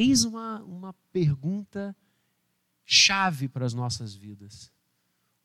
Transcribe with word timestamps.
Eis 0.00 0.24
uma, 0.24 0.62
uma 0.62 0.94
pergunta 1.12 1.94
chave 2.86 3.50
para 3.50 3.66
as 3.66 3.74
nossas 3.74 4.14
vidas. 4.14 4.72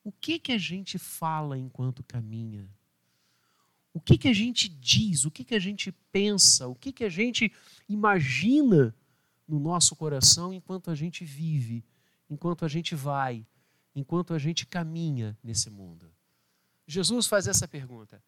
O 0.02 0.14
que 0.14 0.40
que 0.40 0.54
a 0.54 0.58
gente 0.58 0.98
fala 0.98 1.58
enquanto 1.58 2.02
caminha? 2.06 2.66
O 3.94 4.00
que 4.00 4.18
que 4.18 4.30
a 4.30 4.34
gente 4.34 4.70
diz? 4.70 5.26
O 5.26 5.32
que 5.32 5.44
que 5.44 5.56
a 5.56 5.60
gente 5.60 5.92
pensa? 6.10 6.70
O 6.70 6.74
que 6.74 6.94
que 6.94 7.04
a 7.04 7.10
gente 7.10 7.52
imagina 7.90 8.96
no 9.46 9.60
nosso 9.60 9.94
coração 9.94 10.54
enquanto 10.54 10.90
a 10.90 10.96
gente 10.96 11.26
vive, 11.26 11.84
enquanto 12.30 12.64
a 12.64 12.70
gente 12.70 12.96
vai, 12.96 13.46
enquanto 13.94 14.34
a 14.34 14.40
gente 14.40 14.66
caminha 14.66 15.38
nesse 15.44 15.70
mundo? 15.70 16.10
Jesus 16.88 17.28
faz 17.28 17.46
essa 17.46 17.68
pergunta. 17.68 18.24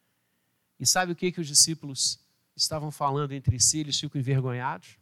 E 0.77 0.85
sabe 0.85 1.13
o 1.13 1.15
que 1.15 1.31
que 1.31 1.39
os 1.39 1.47
discípulos 1.47 2.19
estavam 2.53 2.91
falando 2.91 3.31
entre 3.31 3.57
si? 3.61 3.79
Eles 3.79 3.97
ficam 3.97 4.19
envergonhados? 4.19 4.97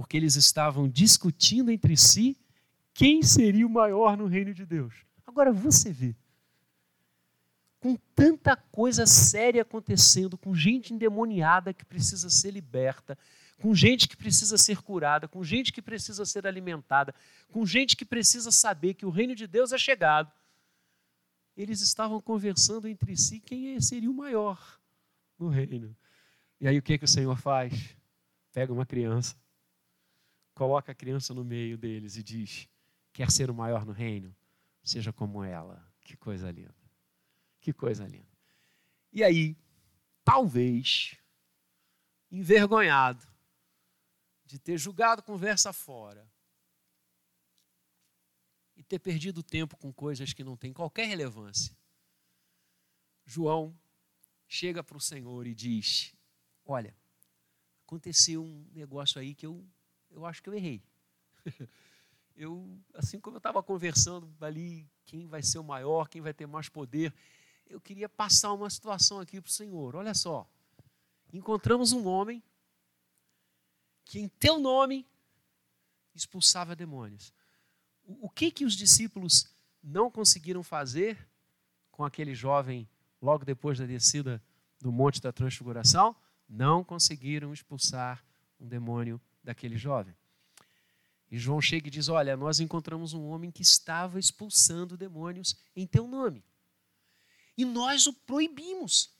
Porque 0.00 0.16
eles 0.16 0.34
estavam 0.34 0.88
discutindo 0.88 1.70
entre 1.70 1.94
si 1.94 2.34
quem 2.94 3.22
seria 3.22 3.66
o 3.66 3.70
maior 3.70 4.16
no 4.16 4.24
reino 4.24 4.54
de 4.54 4.64
Deus. 4.64 4.94
Agora 5.26 5.52
você 5.52 5.92
vê. 5.92 6.16
Com 7.78 7.96
tanta 8.14 8.56
coisa 8.56 9.04
séria 9.04 9.60
acontecendo, 9.60 10.38
com 10.38 10.54
gente 10.54 10.94
endemoniada 10.94 11.74
que 11.74 11.84
precisa 11.84 12.30
ser 12.30 12.50
liberta, 12.50 13.16
com 13.60 13.74
gente 13.74 14.08
que 14.08 14.16
precisa 14.16 14.56
ser 14.56 14.80
curada, 14.80 15.28
com 15.28 15.44
gente 15.44 15.70
que 15.70 15.82
precisa 15.82 16.24
ser 16.24 16.46
alimentada, 16.46 17.14
com 17.52 17.66
gente 17.66 17.94
que 17.94 18.06
precisa 18.06 18.50
saber 18.50 18.94
que 18.94 19.04
o 19.04 19.10
reino 19.10 19.34
de 19.34 19.46
Deus 19.46 19.70
é 19.70 19.76
chegado. 19.76 20.32
Eles 21.54 21.82
estavam 21.82 22.22
conversando 22.22 22.88
entre 22.88 23.18
si 23.18 23.38
quem 23.38 23.78
seria 23.82 24.10
o 24.10 24.14
maior 24.14 24.80
no 25.38 25.50
reino. 25.50 25.94
E 26.58 26.66
aí 26.66 26.78
o 26.78 26.82
que, 26.82 26.96
que 26.96 27.04
o 27.04 27.08
Senhor 27.08 27.36
faz? 27.36 27.94
Pega 28.50 28.72
uma 28.72 28.86
criança, 28.86 29.36
coloca 30.54 30.92
a 30.92 30.94
criança 30.94 31.32
no 31.34 31.44
meio 31.44 31.78
deles 31.78 32.16
e 32.16 32.22
diz: 32.22 32.68
Quer 33.12 33.30
ser 33.30 33.50
o 33.50 33.54
maior 33.54 33.84
no 33.84 33.92
reino? 33.92 34.34
seja 34.82 35.12
como 35.12 35.44
ela. 35.44 35.86
Que 36.00 36.16
coisa 36.16 36.50
linda. 36.50 36.74
Que 37.60 37.72
coisa 37.72 38.06
linda. 38.06 38.28
E 39.12 39.22
aí, 39.22 39.56
talvez, 40.24 41.16
envergonhado 42.30 43.26
de 44.44 44.58
ter 44.58 44.78
julgado 44.78 45.22
conversa 45.22 45.72
fora 45.72 46.28
e 48.76 48.82
ter 48.82 48.98
perdido 48.98 49.42
tempo 49.42 49.76
com 49.76 49.92
coisas 49.92 50.32
que 50.32 50.42
não 50.42 50.56
têm 50.56 50.72
qualquer 50.72 51.06
relevância, 51.06 51.76
João 53.24 53.78
chega 54.48 54.82
para 54.82 54.96
o 54.96 55.00
Senhor 55.00 55.46
e 55.46 55.54
diz: 55.54 56.14
Olha, 56.64 56.96
aconteceu 57.84 58.42
um 58.42 58.68
negócio 58.72 59.20
aí 59.20 59.34
que 59.34 59.46
eu, 59.46 59.64
eu 60.10 60.26
acho 60.26 60.42
que 60.42 60.48
eu 60.48 60.54
errei. 60.54 60.82
eu, 62.36 62.78
assim 62.94 63.20
como 63.20 63.36
eu 63.36 63.38
estava 63.38 63.62
conversando 63.62 64.32
ali, 64.40 64.88
quem 65.04 65.26
vai 65.26 65.42
ser 65.42 65.58
o 65.58 65.64
maior, 65.64 66.08
quem 66.08 66.20
vai 66.20 66.32
ter 66.32 66.46
mais 66.46 66.68
poder, 66.68 67.14
eu 67.66 67.80
queria 67.80 68.08
passar 68.08 68.52
uma 68.52 68.68
situação 68.68 69.20
aqui 69.20 69.40
para 69.40 69.48
o 69.48 69.52
Senhor. 69.52 69.94
Olha 69.94 70.14
só, 70.14 70.48
encontramos 71.32 71.92
um 71.92 72.06
homem 72.06 72.42
que 74.04 74.18
em 74.18 74.28
teu 74.28 74.58
nome 74.58 75.06
expulsava 76.14 76.74
demônios. 76.74 77.32
O, 78.04 78.26
o 78.26 78.28
que 78.30 78.50
que 78.50 78.64
os 78.64 78.74
discípulos 78.74 79.48
não 79.82 80.10
conseguiram 80.10 80.62
fazer 80.62 81.28
com 81.92 82.04
aquele 82.04 82.34
jovem 82.34 82.88
logo 83.22 83.44
depois 83.44 83.78
da 83.78 83.86
descida 83.86 84.42
do 84.80 84.90
Monte 84.90 85.20
da 85.20 85.32
Transfiguração? 85.32 86.16
Não 86.48 86.82
conseguiram 86.82 87.52
expulsar 87.52 88.24
um 88.58 88.66
demônio 88.66 89.20
daquele 89.42 89.76
jovem. 89.76 90.14
E 91.30 91.38
João 91.38 91.60
chega 91.60 91.88
e 91.88 91.90
diz: 91.90 92.08
Olha, 92.08 92.36
nós 92.36 92.60
encontramos 92.60 93.14
um 93.14 93.28
homem 93.28 93.50
que 93.50 93.62
estava 93.62 94.18
expulsando 94.18 94.96
demônios 94.96 95.56
em 95.76 95.86
teu 95.86 96.06
nome. 96.06 96.44
E 97.56 97.64
nós 97.64 98.06
o 98.06 98.12
proibimos. 98.12 99.10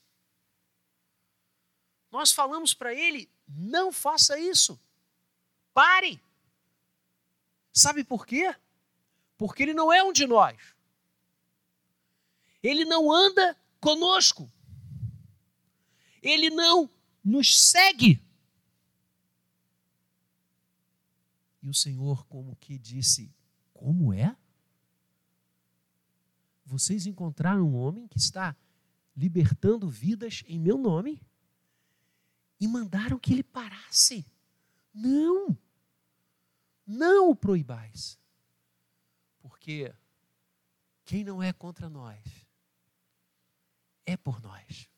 Nós 2.11 2.31
falamos 2.31 2.73
para 2.73 2.93
ele: 2.93 3.29
não 3.47 3.91
faça 3.91 4.37
isso. 4.37 4.79
Pare. 5.73 6.21
Sabe 7.71 8.03
por 8.03 8.25
quê? 8.25 8.53
Porque 9.37 9.63
ele 9.63 9.73
não 9.73 9.91
é 9.91 10.03
um 10.03 10.11
de 10.11 10.27
nós. 10.27 10.57
Ele 12.61 12.83
não 12.83 13.11
anda 13.11 13.57
conosco. 13.79 14.51
Ele 16.21 16.49
não 16.49 16.89
nos 17.23 17.57
segue. 17.57 18.21
E 21.61 21.69
o 21.69 21.73
Senhor, 21.73 22.25
como 22.25 22.55
que 22.55 22.77
disse: 22.77 23.33
Como 23.73 24.13
é? 24.13 24.35
Vocês 26.65 27.05
encontraram 27.05 27.67
um 27.67 27.75
homem 27.75 28.07
que 28.07 28.17
está 28.17 28.55
libertando 29.15 29.89
vidas 29.89 30.43
em 30.47 30.59
meu 30.59 30.77
nome 30.77 31.21
e 32.59 32.67
mandaram 32.67 33.19
que 33.19 33.33
ele 33.33 33.43
parasse. 33.43 34.25
Não, 34.93 35.57
não 36.85 37.29
o 37.29 37.35
proibais, 37.35 38.19
porque 39.39 39.93
quem 41.05 41.23
não 41.23 41.41
é 41.41 41.51
contra 41.51 41.89
nós 41.89 42.21
é 44.05 44.17
por 44.17 44.41
nós. 44.41 44.89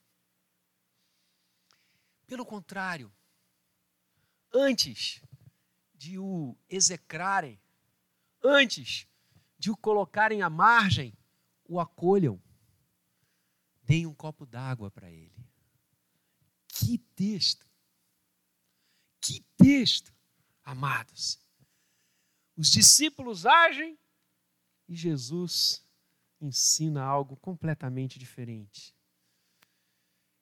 Pelo 2.26 2.46
contrário, 2.46 3.12
antes 4.52 5.22
de 6.04 6.20
o 6.20 6.58
execrarem, 6.70 7.58
antes 8.44 9.08
de 9.58 9.72
o 9.72 9.78
colocarem 9.78 10.42
à 10.42 10.50
margem, 10.50 11.18
o 11.64 11.80
acolham. 11.80 12.42
Deem 13.84 14.06
um 14.06 14.14
copo 14.14 14.46
d'água 14.46 14.92
para 14.92 15.10
ele. 15.10 15.34
Que 16.68 16.98
texto! 16.98 17.66
Que 19.22 19.46
texto, 19.56 20.14
amados! 20.66 21.40
Os 22.58 22.70
discípulos 22.70 23.46
agem 23.46 23.98
e 24.90 24.96
Jesus 24.96 25.86
ensina 26.42 27.02
algo 27.02 27.38
completamente 27.38 28.20
diferente. 28.20 28.94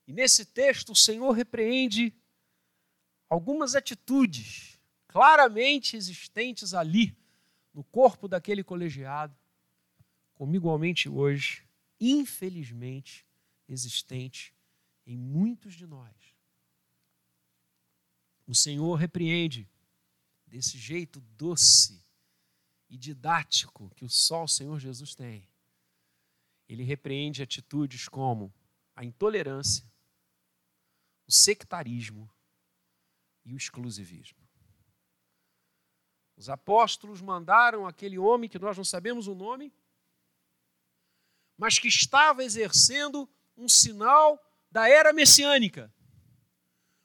E 0.07 0.11
nesse 0.11 0.43
texto, 0.43 0.93
o 0.93 0.95
Senhor 0.95 1.31
repreende 1.33 2.11
algumas 3.29 3.75
atitudes 3.75 4.70
claramente 5.11 5.97
existentes 5.97 6.73
ali, 6.73 7.15
no 7.73 7.83
corpo 7.83 8.27
daquele 8.27 8.63
colegiado, 8.63 9.35
como 10.33 10.55
igualmente 10.55 11.09
hoje, 11.09 11.67
infelizmente, 11.99 13.25
existente 13.67 14.53
em 15.05 15.17
muitos 15.17 15.73
de 15.73 15.85
nós. 15.85 16.15
O 18.47 18.55
Senhor 18.55 18.95
repreende 18.95 19.69
desse 20.47 20.77
jeito 20.77 21.21
doce 21.37 22.03
e 22.89 22.97
didático 22.97 23.89
que 23.95 24.03
o 24.03 24.09
só 24.09 24.43
o 24.45 24.47
Senhor 24.47 24.79
Jesus 24.79 25.13
tem. 25.13 25.47
Ele 26.67 26.83
repreende 26.83 27.43
atitudes 27.43 28.07
como 28.07 28.53
a 28.95 29.03
intolerância, 29.03 29.85
o 31.27 31.31
sectarismo 31.31 32.29
e 33.45 33.53
o 33.53 33.57
exclusivismo. 33.57 34.40
Os 36.41 36.49
apóstolos 36.49 37.21
mandaram 37.21 37.85
aquele 37.85 38.17
homem, 38.17 38.49
que 38.49 38.57
nós 38.57 38.75
não 38.75 38.83
sabemos 38.83 39.27
o 39.27 39.35
nome, 39.35 39.71
mas 41.55 41.77
que 41.77 41.87
estava 41.87 42.43
exercendo 42.43 43.29
um 43.55 43.69
sinal 43.69 44.43
da 44.71 44.89
era 44.89 45.13
messiânica. 45.13 45.93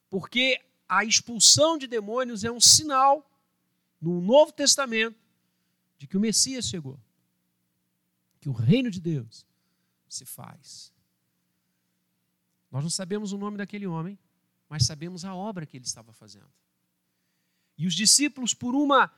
Porque 0.09 0.59
a 0.89 1.05
expulsão 1.05 1.77
de 1.77 1.87
demônios 1.87 2.45
é 2.45 2.51
um 2.51 2.59
sinal 2.59 3.31
no 4.01 4.23
Novo 4.23 4.53
Testamento 4.53 5.23
de 5.99 6.07
que 6.07 6.17
o 6.17 6.21
Messias 6.21 6.65
chegou, 6.65 6.99
que 8.41 8.49
o 8.49 8.53
reino 8.53 8.91
de 8.91 9.03
Deus 9.03 9.45
se 10.09 10.25
faz. 10.25 10.95
Nós 12.71 12.83
não 12.83 12.91
sabemos 12.91 13.33
o 13.33 13.37
nome 13.37 13.59
daquele 13.59 13.87
homem, 13.87 14.19
mas 14.67 14.87
sabemos 14.87 15.27
a 15.27 15.35
obra 15.35 15.67
que 15.67 15.77
ele 15.77 15.85
estava 15.85 16.11
fazendo. 16.15 16.51
E 17.77 17.87
os 17.87 17.93
discípulos, 17.93 18.55
por 18.55 18.75
uma 18.75 19.13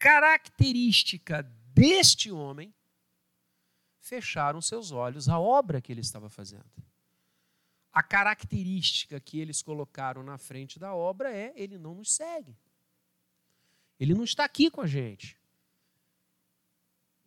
característica 0.00 1.42
deste 1.74 2.32
homem, 2.32 2.74
fecharam 4.00 4.60
seus 4.60 4.90
olhos 4.90 5.28
à 5.28 5.38
obra 5.38 5.80
que 5.80 5.92
ele 5.92 6.00
estava 6.00 6.30
fazendo. 6.30 6.64
A 7.92 8.02
característica 8.02 9.20
que 9.20 9.38
eles 9.38 9.62
colocaram 9.62 10.22
na 10.22 10.38
frente 10.38 10.78
da 10.78 10.94
obra 10.94 11.30
é: 11.30 11.52
ele 11.54 11.76
não 11.76 11.94
nos 11.94 12.12
segue. 12.12 12.56
Ele 13.98 14.14
não 14.14 14.24
está 14.24 14.44
aqui 14.44 14.70
com 14.70 14.80
a 14.80 14.86
gente. 14.86 15.38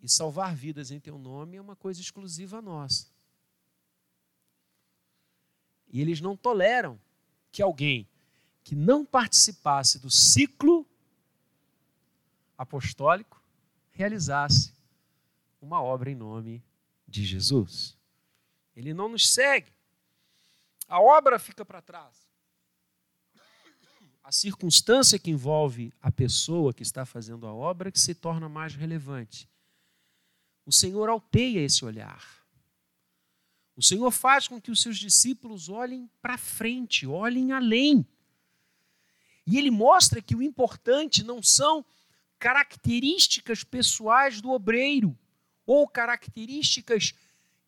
E 0.02 0.10
salvar 0.10 0.56
vidas 0.56 0.90
em 0.90 1.00
teu 1.00 1.18
nome 1.20 1.58
é 1.58 1.62
uma 1.62 1.76
coisa 1.76 2.02
exclusiva 2.02 2.62
nossa. 2.62 3.08
E 5.88 6.02
eles 6.02 6.20
não 6.20 6.36
toleram 6.36 7.00
que 7.52 7.62
alguém 7.62 8.10
que 8.64 8.74
não 8.74 9.06
participasse 9.06 10.00
do 10.00 10.10
ciclo 10.10 10.88
apostólico 12.58 13.42
realizasse 13.92 14.74
uma 15.62 15.82
obra 15.82 16.12
em 16.12 16.16
nome 16.16 16.64
de 17.08 17.24
Jesus. 17.24 17.98
Ele 18.76 18.94
não 18.94 19.10
nos 19.10 19.30
segue. 19.30 19.72
A 20.88 21.00
obra 21.00 21.40
fica 21.40 21.64
para 21.64 21.82
trás. 21.82 22.28
A 24.24 24.32
circunstância 24.32 25.20
que 25.20 25.32
envolve 25.32 25.94
a 26.02 26.12
pessoa 26.12 26.74
que 26.74 26.84
está 26.84 27.06
fazendo 27.06 27.46
a 27.46 27.54
obra 27.54 27.92
que 27.92 28.00
se 28.00 28.16
torna 28.16 28.48
mais 28.48 28.74
relevante. 28.74 29.50
O 30.66 30.72
Senhor 30.72 31.10
alteia 31.10 31.60
esse 31.60 31.84
olhar. 31.84 32.44
O 33.76 33.82
Senhor 33.82 34.12
faz 34.12 34.48
com 34.48 34.62
que 34.62 34.72
os 34.72 34.82
seus 34.82 34.98
discípulos 34.98 35.68
olhem 35.68 36.10
para 36.22 36.38
frente, 36.38 37.08
olhem 37.08 37.52
além. 37.52 38.06
E 39.46 39.58
ele 39.58 39.72
mostra 39.72 40.22
que 40.22 40.36
o 40.36 40.42
importante 40.42 41.24
não 41.24 41.42
são 41.42 41.86
características 42.44 43.64
pessoais 43.64 44.42
do 44.42 44.52
obreiro 44.52 45.18
ou 45.66 45.88
características 45.88 47.14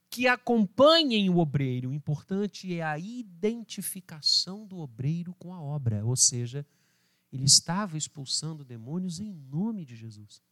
que 0.10 0.28
acompanhem 0.28 1.30
o 1.30 1.38
obreiro. 1.38 1.92
O 1.92 1.94
importante 1.94 2.78
é 2.78 2.84
a 2.84 3.00
identificação 3.00 4.68
do 4.68 4.80
obreiro 4.80 5.34
com 5.36 5.54
a 5.54 5.62
obra, 5.62 6.06
ou 6.06 6.18
seja, 6.18 6.68
ele 7.32 7.46
estava 7.46 7.98
expulsando 7.98 8.66
demônios 8.66 9.22
em 9.22 9.32
nome 9.32 9.86
de 9.86 9.96
Jesus. 9.96 10.44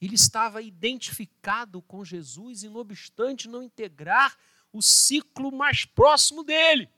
Ele 0.00 0.16
estava 0.16 0.60
identificado 0.60 1.80
com 1.80 2.04
Jesus 2.04 2.64
e, 2.64 2.68
não 2.68 2.80
obstante, 2.80 3.46
não 3.46 3.62
integrar 3.62 4.36
o 4.72 4.82
ciclo 4.82 5.52
mais 5.52 5.84
próximo 5.84 6.42
dele. 6.42 6.90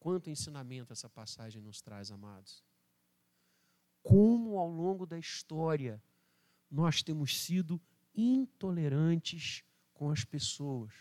Quanto 0.00 0.30
ensinamento 0.30 0.92
essa 0.92 1.08
passagem 1.08 1.62
nos 1.62 1.80
traz, 1.80 2.10
amados. 2.10 2.66
Como 4.08 4.56
ao 4.56 4.70
longo 4.70 5.04
da 5.04 5.18
história 5.18 6.02
nós 6.70 7.02
temos 7.02 7.38
sido 7.42 7.78
intolerantes 8.14 9.62
com 9.92 10.08
as 10.10 10.24
pessoas. 10.24 10.94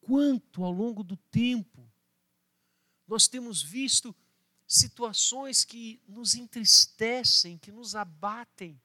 Quanto 0.00 0.64
ao 0.64 0.72
longo 0.72 1.04
do 1.04 1.16
tempo 1.16 1.88
nós 3.06 3.28
temos 3.28 3.62
visto 3.62 4.12
situações 4.66 5.64
que 5.64 6.02
nos 6.08 6.34
entristecem, 6.34 7.56
que 7.56 7.70
nos 7.70 7.94
abatem. 7.94 8.82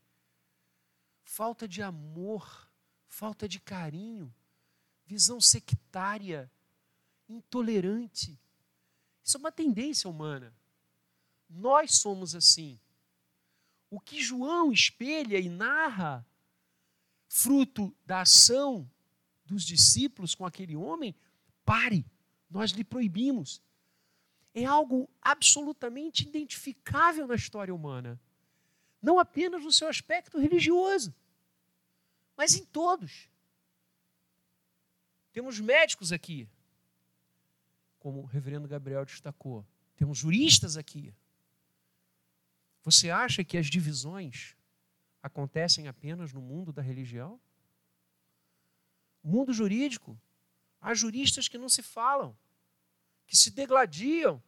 Falta 1.23 1.67
de 1.67 1.81
amor, 1.81 2.71
falta 3.07 3.49
de 3.49 3.59
carinho, 3.59 4.31
visão 5.07 5.41
sectária, 5.41 6.51
intolerante. 7.27 8.39
Isso 9.23 9.37
é 9.37 9.39
uma 9.39 9.51
tendência 9.51 10.07
humana. 10.07 10.55
Nós 11.49 11.95
somos 11.95 12.35
assim. 12.35 12.79
O 13.89 13.99
que 13.99 14.21
João 14.21 14.71
espelha 14.71 15.39
e 15.39 15.49
narra, 15.49 16.25
fruto 17.27 17.95
da 18.05 18.21
ação 18.21 18.89
dos 19.45 19.63
discípulos 19.63 20.35
com 20.35 20.45
aquele 20.45 20.75
homem, 20.75 21.15
pare, 21.65 22.05
nós 22.49 22.71
lhe 22.71 22.83
proibimos 22.83 23.61
é 24.53 24.65
algo 24.65 25.09
absolutamente 25.21 26.27
identificável 26.27 27.27
na 27.27 27.35
história 27.35 27.73
humana. 27.73 28.19
Não 29.01 29.19
apenas 29.19 29.63
no 29.63 29.71
seu 29.71 29.87
aspecto 29.87 30.39
religioso, 30.39 31.13
mas 32.35 32.55
em 32.55 32.65
todos. 32.65 33.29
Temos 35.31 35.59
médicos 35.59 36.11
aqui, 36.11 36.49
como 37.99 38.21
o 38.21 38.25
reverendo 38.25 38.67
Gabriel 38.67 39.05
destacou. 39.05 39.65
Temos 39.95 40.17
juristas 40.17 40.75
aqui. 40.75 41.13
Você 42.89 43.11
acha 43.11 43.43
que 43.43 43.55
as 43.55 43.67
divisões 43.67 44.55
acontecem 45.21 45.87
apenas 45.87 46.33
no 46.33 46.41
mundo 46.41 46.73
da 46.73 46.81
religião? 46.81 47.39
Mundo 49.23 49.53
jurídico, 49.53 50.19
há 50.81 50.95
juristas 50.95 51.47
que 51.47 51.59
não 51.59 51.69
se 51.69 51.83
falam 51.83 52.35
que 53.27 53.37
se 53.37 53.51
degladiam 53.51 54.41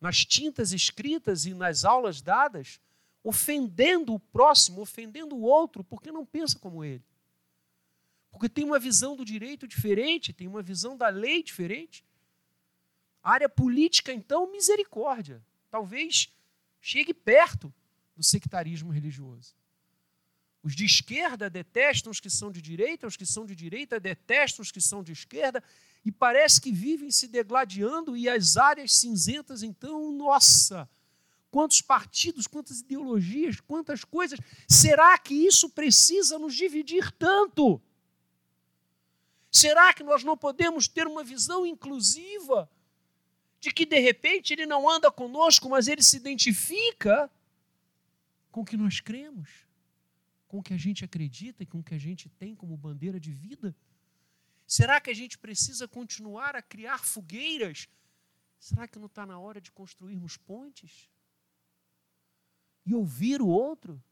nas 0.00 0.24
tintas 0.24 0.72
escritas 0.72 1.46
e 1.46 1.54
nas 1.54 1.84
aulas 1.84 2.20
dadas, 2.20 2.80
ofendendo 3.22 4.14
o 4.14 4.18
próximo, 4.18 4.80
ofendendo 4.80 5.36
o 5.36 5.42
outro, 5.42 5.84
porque 5.84 6.10
não 6.10 6.26
pensa 6.26 6.58
como 6.58 6.82
ele. 6.82 7.04
Porque 8.32 8.48
tem 8.48 8.64
uma 8.64 8.80
visão 8.80 9.14
do 9.14 9.24
direito 9.24 9.68
diferente, 9.68 10.32
tem 10.32 10.48
uma 10.48 10.60
visão 10.60 10.96
da 10.96 11.08
lei 11.08 11.40
diferente. 11.40 12.04
A 13.22 13.30
área 13.30 13.48
política, 13.48 14.12
então, 14.12 14.50
misericórdia. 14.50 15.40
Talvez 15.70 16.34
chegue 16.80 17.12
perto 17.12 17.72
do 18.16 18.22
sectarismo 18.22 18.90
religioso. 18.90 19.54
Os 20.62 20.74
de 20.74 20.84
esquerda 20.84 21.48
detestam 21.48 22.10
os 22.10 22.20
que 22.20 22.28
são 22.28 22.50
de 22.50 22.60
direita, 22.60 23.06
os 23.06 23.16
que 23.16 23.24
são 23.24 23.46
de 23.46 23.54
direita 23.54 23.98
detestam 23.98 24.62
os 24.62 24.70
que 24.70 24.80
são 24.80 25.02
de 25.02 25.12
esquerda, 25.12 25.62
e 26.04 26.12
parece 26.12 26.60
que 26.60 26.72
vivem 26.72 27.10
se 27.10 27.28
degladiando 27.28 28.16
e 28.16 28.28
as 28.28 28.56
áreas 28.56 28.94
cinzentas, 28.94 29.62
então, 29.62 30.12
nossa, 30.12 30.88
quantos 31.50 31.80
partidos, 31.80 32.46
quantas 32.46 32.80
ideologias, 32.80 33.60
quantas 33.60 34.04
coisas. 34.04 34.38
Será 34.68 35.16
que 35.18 35.34
isso 35.34 35.68
precisa 35.70 36.38
nos 36.38 36.54
dividir 36.54 37.10
tanto? 37.12 37.80
Será 39.50 39.92
que 39.92 40.04
nós 40.04 40.22
não 40.22 40.36
podemos 40.36 40.86
ter 40.86 41.06
uma 41.06 41.24
visão 41.24 41.66
inclusiva 41.66 42.70
de 43.60 43.70
que 43.70 43.84
de 43.84 44.00
repente 44.00 44.54
ele 44.54 44.64
não 44.64 44.88
anda 44.88 45.12
conosco, 45.12 45.68
mas 45.68 45.86
ele 45.86 46.02
se 46.02 46.16
identifica 46.16 47.30
com 48.50 48.62
o 48.62 48.64
que 48.64 48.76
nós 48.76 49.00
cremos, 49.00 49.66
com 50.48 50.58
o 50.58 50.62
que 50.62 50.72
a 50.72 50.78
gente 50.78 51.04
acredita 51.04 51.62
e 51.62 51.66
com 51.66 51.80
o 51.80 51.84
que 51.84 51.94
a 51.94 51.98
gente 51.98 52.28
tem 52.30 52.56
como 52.56 52.76
bandeira 52.76 53.20
de 53.20 53.30
vida? 53.30 53.76
Será 54.66 55.00
que 55.00 55.10
a 55.10 55.14
gente 55.14 55.36
precisa 55.38 55.86
continuar 55.86 56.56
a 56.56 56.62
criar 56.62 57.04
fogueiras? 57.04 57.86
Será 58.58 58.88
que 58.88 58.98
não 58.98 59.06
está 59.06 59.26
na 59.26 59.38
hora 59.38 59.60
de 59.60 59.70
construirmos 59.70 60.38
pontes? 60.38 61.10
E 62.86 62.94
ouvir 62.94 63.42
o 63.42 63.48
outro? 63.48 64.02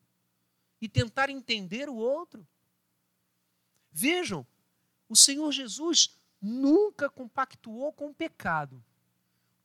E 0.81 0.89
tentar 0.89 1.31
entender 1.31 1.89
o 1.89 1.95
outro? 1.95 2.47
Vejam, 3.91 4.47
o 5.09 5.17
Senhor 5.17 5.51
Jesus 5.53 6.17
nunca 6.41 7.09
compactuou 7.09 7.93
com 7.93 8.11
o 8.11 8.15
pecado. 8.15 8.85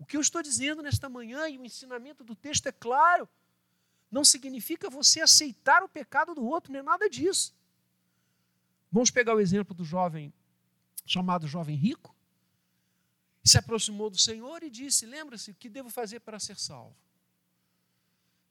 O 0.03 0.05
que 0.05 0.17
eu 0.17 0.21
estou 0.21 0.43
dizendo 0.43 0.83
nesta 0.83 1.07
manhã 1.07 1.47
e 1.47 1.57
o 1.57 1.65
ensinamento 1.65 2.25
do 2.25 2.35
texto 2.35 2.67
é 2.67 2.73
claro. 2.73 3.27
Não 4.11 4.25
significa 4.25 4.89
você 4.89 5.21
aceitar 5.21 5.81
o 5.81 5.87
pecado 5.87 6.35
do 6.35 6.43
outro, 6.43 6.73
nem 6.73 6.83
nada 6.83 7.09
disso. 7.09 7.55
Vamos 8.91 9.09
pegar 9.09 9.33
o 9.33 9.39
exemplo 9.39 9.73
do 9.73 9.85
jovem 9.85 10.33
chamado 11.05 11.47
jovem 11.47 11.77
rico, 11.77 12.13
se 13.45 13.57
aproximou 13.57 14.09
do 14.09 14.17
Senhor 14.17 14.61
e 14.61 14.69
disse: 14.69 15.05
Lembra-se, 15.05 15.51
o 15.51 15.55
que 15.55 15.69
devo 15.69 15.89
fazer 15.89 16.19
para 16.19 16.37
ser 16.37 16.57
salvo? 16.59 16.97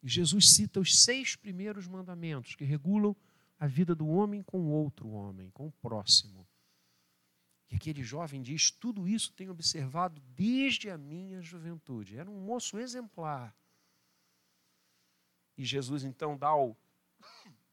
E 0.02 0.08
Jesus 0.08 0.54
cita 0.54 0.80
os 0.80 1.04
seis 1.04 1.36
primeiros 1.36 1.86
mandamentos 1.86 2.54
que 2.54 2.64
regulam 2.64 3.14
a 3.60 3.66
vida 3.66 3.94
do 3.94 4.08
homem 4.08 4.42
com 4.42 4.70
outro 4.70 5.10
homem, 5.10 5.50
com 5.50 5.66
o 5.66 5.72
próximo. 5.72 6.46
E 7.72 7.76
aquele 7.76 8.04
jovem 8.04 8.42
diz: 8.42 8.70
Tudo 8.70 9.08
isso 9.08 9.32
tenho 9.32 9.50
observado 9.50 10.20
desde 10.20 10.90
a 10.90 10.98
minha 10.98 11.40
juventude. 11.40 12.18
Era 12.18 12.30
um 12.30 12.38
moço 12.38 12.78
exemplar. 12.78 13.56
E 15.56 15.64
Jesus 15.64 16.04
então 16.04 16.36
dá 16.36 16.54
o, 16.54 16.76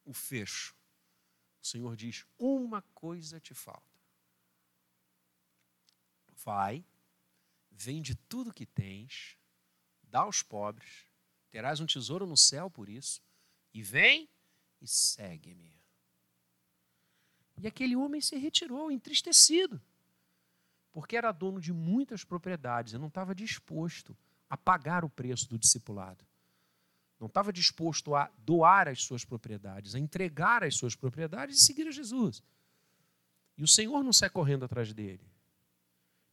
o 0.05 0.13
fecho. 0.13 0.73
O 1.61 1.67
Senhor 1.67 1.97
diz: 1.97 2.25
Uma 2.37 2.81
coisa 2.93 3.41
te 3.41 3.53
falta. 3.53 3.83
Vai, 6.45 6.85
vende 7.69 8.15
tudo 8.15 8.53
que 8.53 8.65
tens, 8.65 9.37
dá 10.03 10.21
aos 10.21 10.41
pobres, 10.41 11.07
terás 11.51 11.81
um 11.81 11.85
tesouro 11.85 12.25
no 12.25 12.37
céu 12.37 12.71
por 12.71 12.87
isso, 12.87 13.21
e 13.73 13.83
vem 13.83 14.29
e 14.79 14.87
segue-me. 14.87 15.77
E 17.57 17.67
aquele 17.67 17.97
homem 17.97 18.21
se 18.21 18.37
retirou, 18.37 18.89
entristecido, 18.89 19.81
porque 20.99 21.15
era 21.15 21.31
dono 21.31 21.61
de 21.61 21.71
muitas 21.71 22.25
propriedades 22.25 22.91
e 22.91 22.97
não 22.97 23.07
estava 23.07 23.33
disposto 23.33 24.13
a 24.49 24.57
pagar 24.57 25.05
o 25.05 25.09
preço 25.09 25.47
do 25.47 25.57
discipulado. 25.57 26.25
Não 27.17 27.27
estava 27.27 27.53
disposto 27.53 28.13
a 28.15 28.29
doar 28.39 28.89
as 28.89 29.01
suas 29.03 29.23
propriedades, 29.23 29.95
a 29.95 29.99
entregar 29.99 30.61
as 30.61 30.75
suas 30.75 30.97
propriedades 30.97 31.57
e 31.57 31.65
seguir 31.65 31.87
a 31.87 31.91
Jesus. 31.91 32.43
E 33.57 33.63
o 33.63 33.67
Senhor 33.67 34.03
não 34.03 34.11
sai 34.11 34.29
correndo 34.29 34.65
atrás 34.65 34.91
dele. 34.91 35.25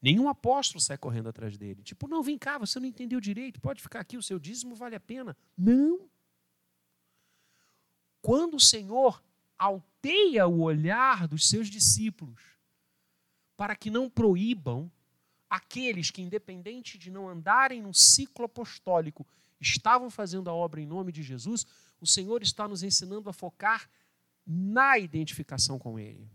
Nenhum 0.03 0.29
apóstolo 0.29 0.81
sai 0.81 0.99
correndo 0.99 1.29
atrás 1.29 1.57
dele. 1.57 1.85
Tipo, 1.85 2.09
não, 2.09 2.21
vem 2.21 2.37
cá, 2.37 2.59
você 2.59 2.81
não 2.81 2.89
entendeu 2.89 3.21
direito, 3.21 3.61
pode 3.61 3.81
ficar 3.81 4.01
aqui, 4.01 4.17
o 4.17 4.23
seu 4.23 4.37
dízimo 4.37 4.75
vale 4.75 4.97
a 4.97 5.01
pena. 5.01 5.37
Não. 5.57 6.11
Quando 8.21 8.55
o 8.55 8.61
Senhor 8.61 9.23
alteia 9.57 10.49
o 10.49 10.63
olhar 10.63 11.29
dos 11.29 11.49
seus 11.49 11.69
discípulos 11.69 12.56
para 13.57 13.77
que 13.77 13.91
não 13.91 14.09
proíbam 14.09 14.91
aqueles 15.49 16.11
que, 16.11 16.23
independente 16.23 16.99
de 16.99 17.11
não 17.11 17.29
andarem 17.29 17.81
no 17.81 17.95
ciclo 17.95 18.45
apostólico, 18.45 19.27
estavam 19.61 20.11
fazendo 20.11 20.51
a 20.51 20.55
obra 20.55 20.81
em 20.81 20.87
nome 20.87 21.13
de 21.13 21.23
Jesus, 21.23 21.65
o 22.01 22.07
Senhor 22.07 22.43
está 22.43 22.69
nos 22.69 22.83
ensinando 22.83 23.31
a 23.31 23.33
focar 23.33 23.89
na 24.47 24.99
identificação 24.99 25.79
com 25.79 25.99
Ele. 25.99 26.29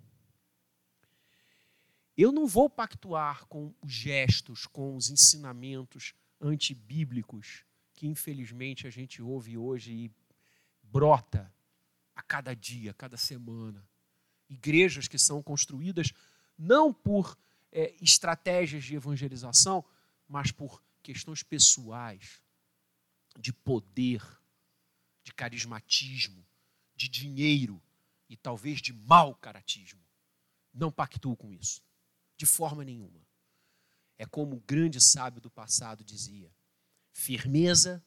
Eu 2.17 2.31
não 2.31 2.47
vou 2.47 2.69
pactuar 2.69 3.45
com 3.45 3.73
os 3.81 3.91
gestos, 3.91 4.65
com 4.65 4.95
os 4.95 5.09
ensinamentos 5.09 6.13
antibíblicos 6.39 7.63
que 8.01 8.07
infelizmente 8.07 8.87
a 8.87 8.89
gente 8.89 9.21
ouve 9.21 9.55
hoje 9.55 9.91
e 9.91 10.11
brota 10.81 11.53
a 12.15 12.21
cada 12.23 12.55
dia, 12.55 12.89
a 12.89 12.93
cada 12.95 13.15
semana. 13.15 13.87
Igrejas 14.49 15.07
que 15.07 15.19
são 15.19 15.43
construídas 15.43 16.11
não 16.61 16.93
por 16.93 17.35
é, 17.71 17.95
estratégias 17.99 18.83
de 18.83 18.95
evangelização, 18.95 19.83
mas 20.27 20.51
por 20.51 20.83
questões 21.01 21.41
pessoais, 21.41 22.39
de 23.39 23.51
poder, 23.51 24.21
de 25.23 25.33
carismatismo, 25.33 26.45
de 26.95 27.09
dinheiro 27.09 27.81
e 28.29 28.37
talvez 28.37 28.79
de 28.79 28.93
mau 28.93 29.33
caratismo. 29.33 30.01
Não 30.71 30.91
pactuo 30.91 31.35
com 31.35 31.51
isso, 31.51 31.81
de 32.37 32.45
forma 32.45 32.85
nenhuma. 32.85 33.25
É 34.15 34.25
como 34.27 34.57
o 34.57 34.61
grande 34.61 35.01
sábio 35.01 35.41
do 35.41 35.49
passado 35.49 36.03
dizia: 36.03 36.53
firmeza 37.11 38.05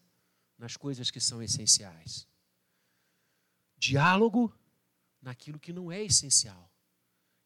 nas 0.56 0.76
coisas 0.76 1.10
que 1.10 1.18
são 1.18 1.42
essenciais, 1.42 2.28
diálogo 3.76 4.56
naquilo 5.20 5.58
que 5.58 5.72
não 5.72 5.90
é 5.90 6.04
essencial, 6.04 6.70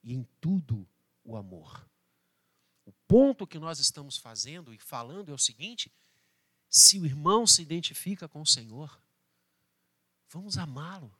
e 0.02 0.12
em 0.12 0.22
tudo 0.38 0.86
o 1.28 1.36
amor. 1.36 1.86
O 2.86 2.92
ponto 3.06 3.46
que 3.46 3.58
nós 3.58 3.78
estamos 3.78 4.16
fazendo 4.16 4.72
e 4.72 4.78
falando 4.78 5.30
é 5.30 5.34
o 5.34 5.38
seguinte: 5.38 5.92
se 6.70 6.98
o 6.98 7.04
irmão 7.04 7.46
se 7.46 7.60
identifica 7.60 8.26
com 8.26 8.40
o 8.40 8.46
Senhor, 8.46 8.98
vamos 10.30 10.56
amá-lo, 10.56 11.14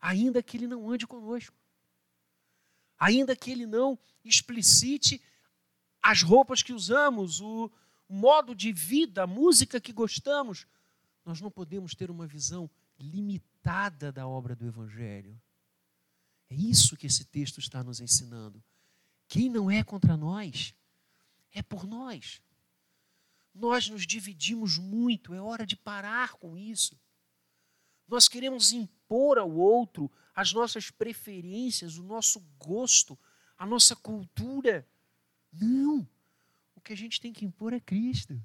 ainda 0.00 0.42
que 0.42 0.56
ele 0.56 0.66
não 0.66 0.90
ande 0.90 1.06
conosco, 1.06 1.56
ainda 2.98 3.36
que 3.36 3.52
ele 3.52 3.64
não 3.64 3.96
explicite 4.24 5.22
as 6.02 6.22
roupas 6.22 6.60
que 6.60 6.72
usamos, 6.72 7.40
o 7.40 7.70
modo 8.08 8.56
de 8.56 8.72
vida, 8.72 9.22
a 9.22 9.26
música 9.26 9.80
que 9.80 9.92
gostamos, 9.92 10.66
nós 11.24 11.40
não 11.40 11.50
podemos 11.50 11.94
ter 11.94 12.10
uma 12.10 12.26
visão 12.26 12.68
limitada 12.98 14.10
da 14.10 14.26
obra 14.26 14.56
do 14.56 14.66
Evangelho. 14.66 15.40
É 16.50 16.54
isso 16.54 16.96
que 16.96 17.06
esse 17.06 17.24
texto 17.24 17.58
está 17.58 17.82
nos 17.82 18.00
ensinando. 18.00 18.62
Quem 19.26 19.48
não 19.48 19.70
é 19.70 19.82
contra 19.82 20.16
nós, 20.16 20.74
é 21.52 21.62
por 21.62 21.86
nós. 21.86 22.42
Nós 23.54 23.88
nos 23.88 24.06
dividimos 24.06 24.78
muito, 24.78 25.32
é 25.32 25.40
hora 25.40 25.64
de 25.64 25.76
parar 25.76 26.34
com 26.34 26.56
isso. 26.56 26.98
Nós 28.06 28.28
queremos 28.28 28.72
impor 28.72 29.38
ao 29.38 29.50
outro 29.50 30.10
as 30.34 30.52
nossas 30.52 30.90
preferências, 30.90 31.96
o 31.96 32.02
nosso 32.02 32.40
gosto, 32.58 33.18
a 33.56 33.64
nossa 33.64 33.94
cultura. 33.94 34.86
Não! 35.52 36.06
O 36.74 36.80
que 36.80 36.92
a 36.92 36.96
gente 36.96 37.20
tem 37.20 37.32
que 37.32 37.44
impor 37.44 37.72
é 37.72 37.80
Cristo. 37.80 38.40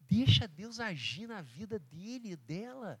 Deixa 0.00 0.46
Deus 0.46 0.78
agir 0.78 1.26
na 1.26 1.40
vida 1.40 1.78
dele 1.78 2.32
e 2.32 2.36
dela. 2.36 3.00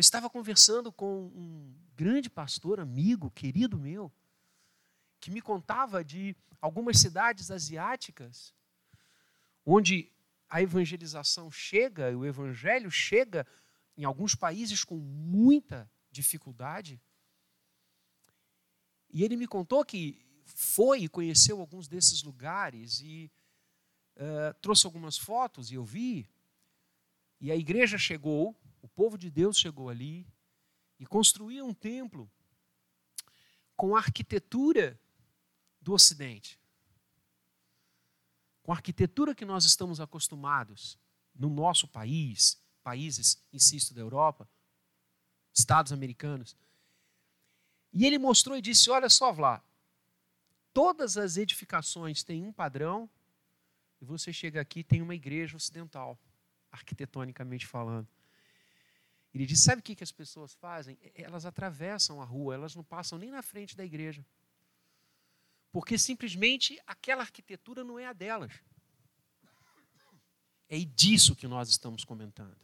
Eu 0.00 0.02
estava 0.02 0.30
conversando 0.30 0.90
com 0.90 1.26
um 1.26 1.74
grande 1.94 2.30
pastor, 2.30 2.80
amigo, 2.80 3.30
querido 3.30 3.78
meu, 3.78 4.10
que 5.20 5.30
me 5.30 5.42
contava 5.42 6.02
de 6.02 6.34
algumas 6.58 6.98
cidades 6.98 7.50
asiáticas 7.50 8.54
onde 9.62 10.10
a 10.48 10.62
evangelização 10.62 11.50
chega, 11.50 12.16
o 12.16 12.24
evangelho 12.24 12.90
chega 12.90 13.46
em 13.94 14.02
alguns 14.04 14.34
países 14.34 14.84
com 14.84 14.96
muita 14.96 15.86
dificuldade. 16.10 16.98
E 19.10 19.22
ele 19.22 19.36
me 19.36 19.46
contou 19.46 19.84
que 19.84 20.26
foi 20.46 21.00
e 21.02 21.08
conheceu 21.10 21.60
alguns 21.60 21.86
desses 21.86 22.22
lugares 22.22 23.02
e 23.02 23.30
uh, 24.16 24.54
trouxe 24.62 24.86
algumas 24.86 25.18
fotos 25.18 25.70
e 25.70 25.74
eu 25.74 25.84
vi. 25.84 26.26
E 27.38 27.52
a 27.52 27.54
igreja 27.54 27.98
chegou 27.98 28.56
o 28.82 28.88
povo 28.88 29.16
de 29.18 29.30
Deus 29.30 29.58
chegou 29.58 29.88
ali 29.88 30.26
e 30.98 31.06
construiu 31.06 31.64
um 31.64 31.74
templo 31.74 32.30
com 33.76 33.96
a 33.96 33.98
arquitetura 33.98 34.98
do 35.80 35.92
Ocidente. 35.92 36.58
Com 38.62 38.72
a 38.72 38.76
arquitetura 38.76 39.34
que 39.34 39.44
nós 39.44 39.64
estamos 39.64 40.00
acostumados 40.00 40.98
no 41.34 41.48
nosso 41.48 41.88
país, 41.88 42.62
países, 42.82 43.42
insisto, 43.52 43.94
da 43.94 44.00
Europa, 44.00 44.48
estados 45.52 45.92
americanos. 45.92 46.56
E 47.92 48.04
ele 48.04 48.18
mostrou 48.18 48.56
e 48.56 48.62
disse: 48.62 48.90
Olha 48.90 49.08
só, 49.08 49.32
Vlá, 49.32 49.62
todas 50.72 51.16
as 51.16 51.36
edificações 51.36 52.22
têm 52.22 52.44
um 52.44 52.52
padrão, 52.52 53.08
e 54.00 54.04
você 54.04 54.32
chega 54.32 54.60
aqui 54.60 54.84
tem 54.84 55.02
uma 55.02 55.14
igreja 55.14 55.56
ocidental, 55.56 56.18
arquitetonicamente 56.70 57.66
falando. 57.66 58.08
Ele 59.32 59.46
diz: 59.46 59.60
sabe 59.60 59.80
o 59.80 59.82
que, 59.82 59.94
que 59.94 60.04
as 60.04 60.12
pessoas 60.12 60.54
fazem? 60.54 60.98
Elas 61.14 61.46
atravessam 61.46 62.20
a 62.20 62.24
rua, 62.24 62.54
elas 62.54 62.74
não 62.74 62.82
passam 62.82 63.18
nem 63.18 63.30
na 63.30 63.42
frente 63.42 63.76
da 63.76 63.84
igreja. 63.84 64.24
Porque 65.72 65.96
simplesmente 65.96 66.80
aquela 66.86 67.22
arquitetura 67.22 67.84
não 67.84 67.98
é 67.98 68.06
a 68.06 68.12
delas. 68.12 68.52
É 70.68 70.78
disso 70.78 71.36
que 71.36 71.48
nós 71.48 71.68
estamos 71.68 72.04
comentando. 72.04 72.56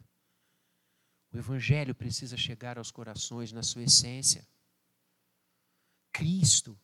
O 1.31 1.37
Evangelho 1.37 1.93
precisa 1.93 2.37
chegar 2.37 2.77
aos 2.77 2.91
corações 2.91 3.51
na 3.51 3.63
sua 3.63 3.83
essência. 3.83 4.47
Cristo 6.11 6.79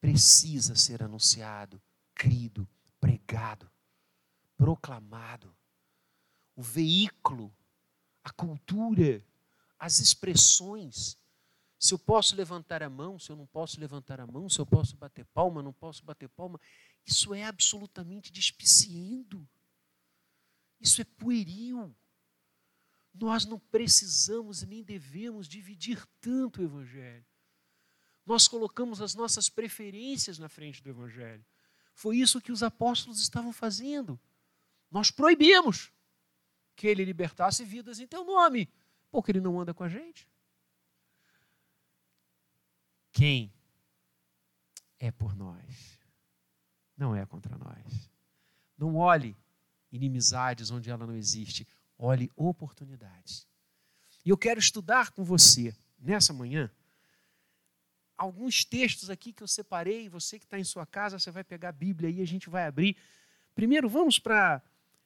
precisa 0.00 0.74
ser 0.74 1.02
anunciado, 1.02 1.80
crido, 2.14 2.68
pregado, 3.00 3.70
proclamado. 4.56 5.56
O 6.54 6.62
veículo 6.62 7.54
a 8.24 8.30
cultura, 8.30 9.22
as 9.78 10.00
expressões. 10.00 11.18
Se 11.78 11.92
eu 11.92 11.98
posso 11.98 12.34
levantar 12.34 12.82
a 12.82 12.88
mão, 12.88 13.18
se 13.18 13.30
eu 13.30 13.36
não 13.36 13.46
posso 13.46 13.78
levantar 13.78 14.18
a 14.18 14.26
mão, 14.26 14.48
se 14.48 14.58
eu 14.58 14.64
posso 14.64 14.96
bater 14.96 15.26
palma, 15.26 15.62
não 15.62 15.72
posso 15.72 16.02
bater 16.02 16.28
palma, 16.30 16.58
isso 17.06 17.34
é 17.34 17.44
absolutamente 17.44 18.32
despiciendo. 18.32 19.46
Isso 20.80 21.02
é 21.02 21.04
pueril. 21.04 21.94
Nós 23.12 23.44
não 23.44 23.58
precisamos 23.58 24.62
e 24.62 24.66
nem 24.66 24.82
devemos 24.82 25.46
dividir 25.46 26.04
tanto 26.20 26.60
o 26.60 26.64
Evangelho. 26.64 27.24
Nós 28.24 28.48
colocamos 28.48 29.02
as 29.02 29.14
nossas 29.14 29.50
preferências 29.50 30.38
na 30.38 30.48
frente 30.48 30.82
do 30.82 30.88
Evangelho. 30.88 31.44
Foi 31.94 32.16
isso 32.16 32.40
que 32.40 32.50
os 32.50 32.62
apóstolos 32.62 33.20
estavam 33.20 33.52
fazendo. 33.52 34.18
Nós 34.90 35.10
proibimos 35.10 35.92
que 36.74 36.86
ele 36.86 37.04
libertasse 37.04 37.64
vidas 37.64 37.98
em 38.00 38.06
teu 38.06 38.24
nome, 38.24 38.68
porque 39.10 39.30
ele 39.30 39.40
não 39.40 39.60
anda 39.60 39.72
com 39.72 39.84
a 39.84 39.88
gente. 39.88 40.28
Quem 43.12 43.52
é 44.98 45.10
por 45.10 45.36
nós, 45.36 46.00
não 46.96 47.14
é 47.14 47.24
contra 47.24 47.56
nós. 47.56 48.10
Não 48.76 48.96
olhe 48.96 49.36
inimizades 49.92 50.70
onde 50.70 50.90
ela 50.90 51.06
não 51.06 51.14
existe, 51.14 51.66
olhe 51.96 52.30
oportunidades. 52.34 53.46
E 54.24 54.30
eu 54.30 54.36
quero 54.36 54.58
estudar 54.58 55.12
com 55.12 55.22
você, 55.22 55.74
nessa 55.98 56.32
manhã, 56.32 56.70
alguns 58.16 58.64
textos 58.64 59.10
aqui 59.10 59.32
que 59.32 59.42
eu 59.42 59.48
separei. 59.48 60.08
Você 60.08 60.38
que 60.38 60.44
está 60.44 60.58
em 60.58 60.64
sua 60.64 60.86
casa, 60.86 61.18
você 61.18 61.30
vai 61.30 61.44
pegar 61.44 61.68
a 61.68 61.72
Bíblia 61.72 62.10
e 62.10 62.20
a 62.20 62.26
gente 62.26 62.48
vai 62.48 62.66
abrir. 62.66 62.96
Primeiro, 63.54 63.88
vamos 63.88 64.18
para 64.18 64.62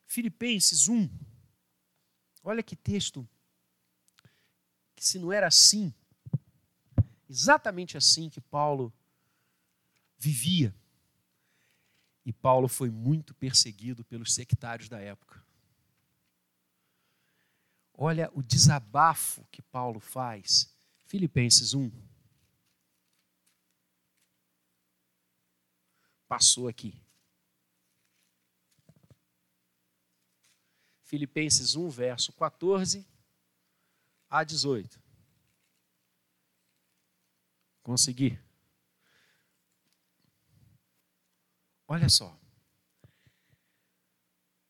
Filipenses 0.07 0.89
1. 0.89 1.09
Olha 2.43 2.63
que 2.63 2.77
texto. 2.77 3.29
Que 4.95 5.05
se 5.05 5.19
não 5.19 5.33
era 5.33 5.47
assim, 5.47 5.95
exatamente 7.29 7.97
assim 7.97 8.29
que 8.29 8.41
Paulo 8.41 8.93
vivia. 10.19 10.75
E 12.25 12.33
Paulo 12.33 12.69
foi 12.69 12.91
muito 12.91 13.35
perseguido 13.35 14.05
pelos 14.05 14.35
sectários 14.35 14.89
da 14.89 14.99
época. 14.99 15.43
Olha 17.95 18.31
o 18.35 18.43
desabafo 18.43 19.47
que 19.51 19.63
Paulo 19.63 19.99
faz. 19.99 20.73
Filipenses 21.07 21.75
1. 21.75 21.91
Passou 26.29 26.69
aqui. 26.69 26.95
Filipenses 31.09 31.75
1, 31.75 31.89
verso 31.89 32.33
14 32.33 33.05
a 34.31 34.45
18. 34.45 35.01
Consegui. 37.83 38.39
Olha 41.89 42.11
só. 42.11 42.39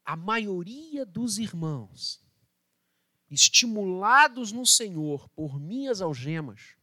a 0.08 0.16
maioria 0.16 1.04
dos 1.04 1.38
irmãos, 1.38 2.18
estimulados 3.30 4.52
no 4.52 4.64
Senhor 4.64 5.28
por 5.30 5.60
minhas 5.60 6.00
algemas, 6.00 6.76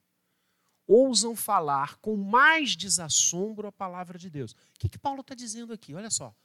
ousam 0.86 1.36
falar 1.36 1.98
com 1.98 2.16
mais 2.16 2.76
desassombro 2.76 3.68
a 3.68 3.72
palavra 3.72 4.20
de 4.20 4.30
Deus. 4.30 4.52
O 4.52 4.58
que, 4.78 4.88
que 4.88 5.00
Paulo 5.00 5.22
está 5.22 5.34
dizendo 5.34 5.74
aqui? 5.74 5.96
Olha 5.96 6.12
só. 6.12 6.36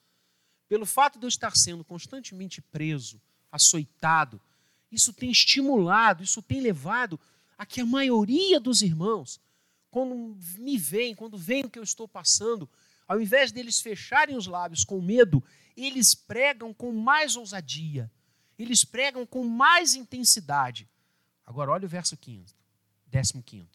Pelo 0.71 0.87
fato 0.87 1.19
de 1.19 1.25
eu 1.25 1.29
estar 1.29 1.57
sendo 1.57 1.83
constantemente 1.83 2.63
preso, 2.63 3.21
açoitado, 3.51 4.41
isso 4.89 5.13
tem 5.13 5.29
estimulado, 5.29 6.23
isso 6.23 6.41
tem 6.41 6.61
levado 6.61 7.19
a 7.59 7.67
que 7.67 7.81
a 7.81 7.85
maioria 7.85 8.61
dos 8.61 8.81
irmãos, 8.81 9.41
quando 9.91 10.39
me 10.61 10.79
veem, 10.79 11.13
quando 11.13 11.37
veem 11.37 11.65
o 11.65 11.69
que 11.69 11.81
eu 11.81 11.83
estou 11.83 12.07
passando, 12.07 12.71
ao 13.09 13.21
invés 13.21 13.51
deles 13.51 13.81
fecharem 13.81 14.37
os 14.37 14.47
lábios 14.47 14.85
com 14.85 15.03
medo, 15.03 15.43
eles 15.77 16.15
pregam 16.15 16.73
com 16.73 16.93
mais 16.93 17.35
ousadia, 17.35 18.09
eles 18.57 18.85
pregam 18.85 19.27
com 19.27 19.43
mais 19.43 19.97
intensidade. 19.97 20.89
Agora, 21.45 21.73
olha 21.73 21.87
o 21.87 21.89
verso 21.89 22.17
15, 22.17 22.55
15. 23.45 23.67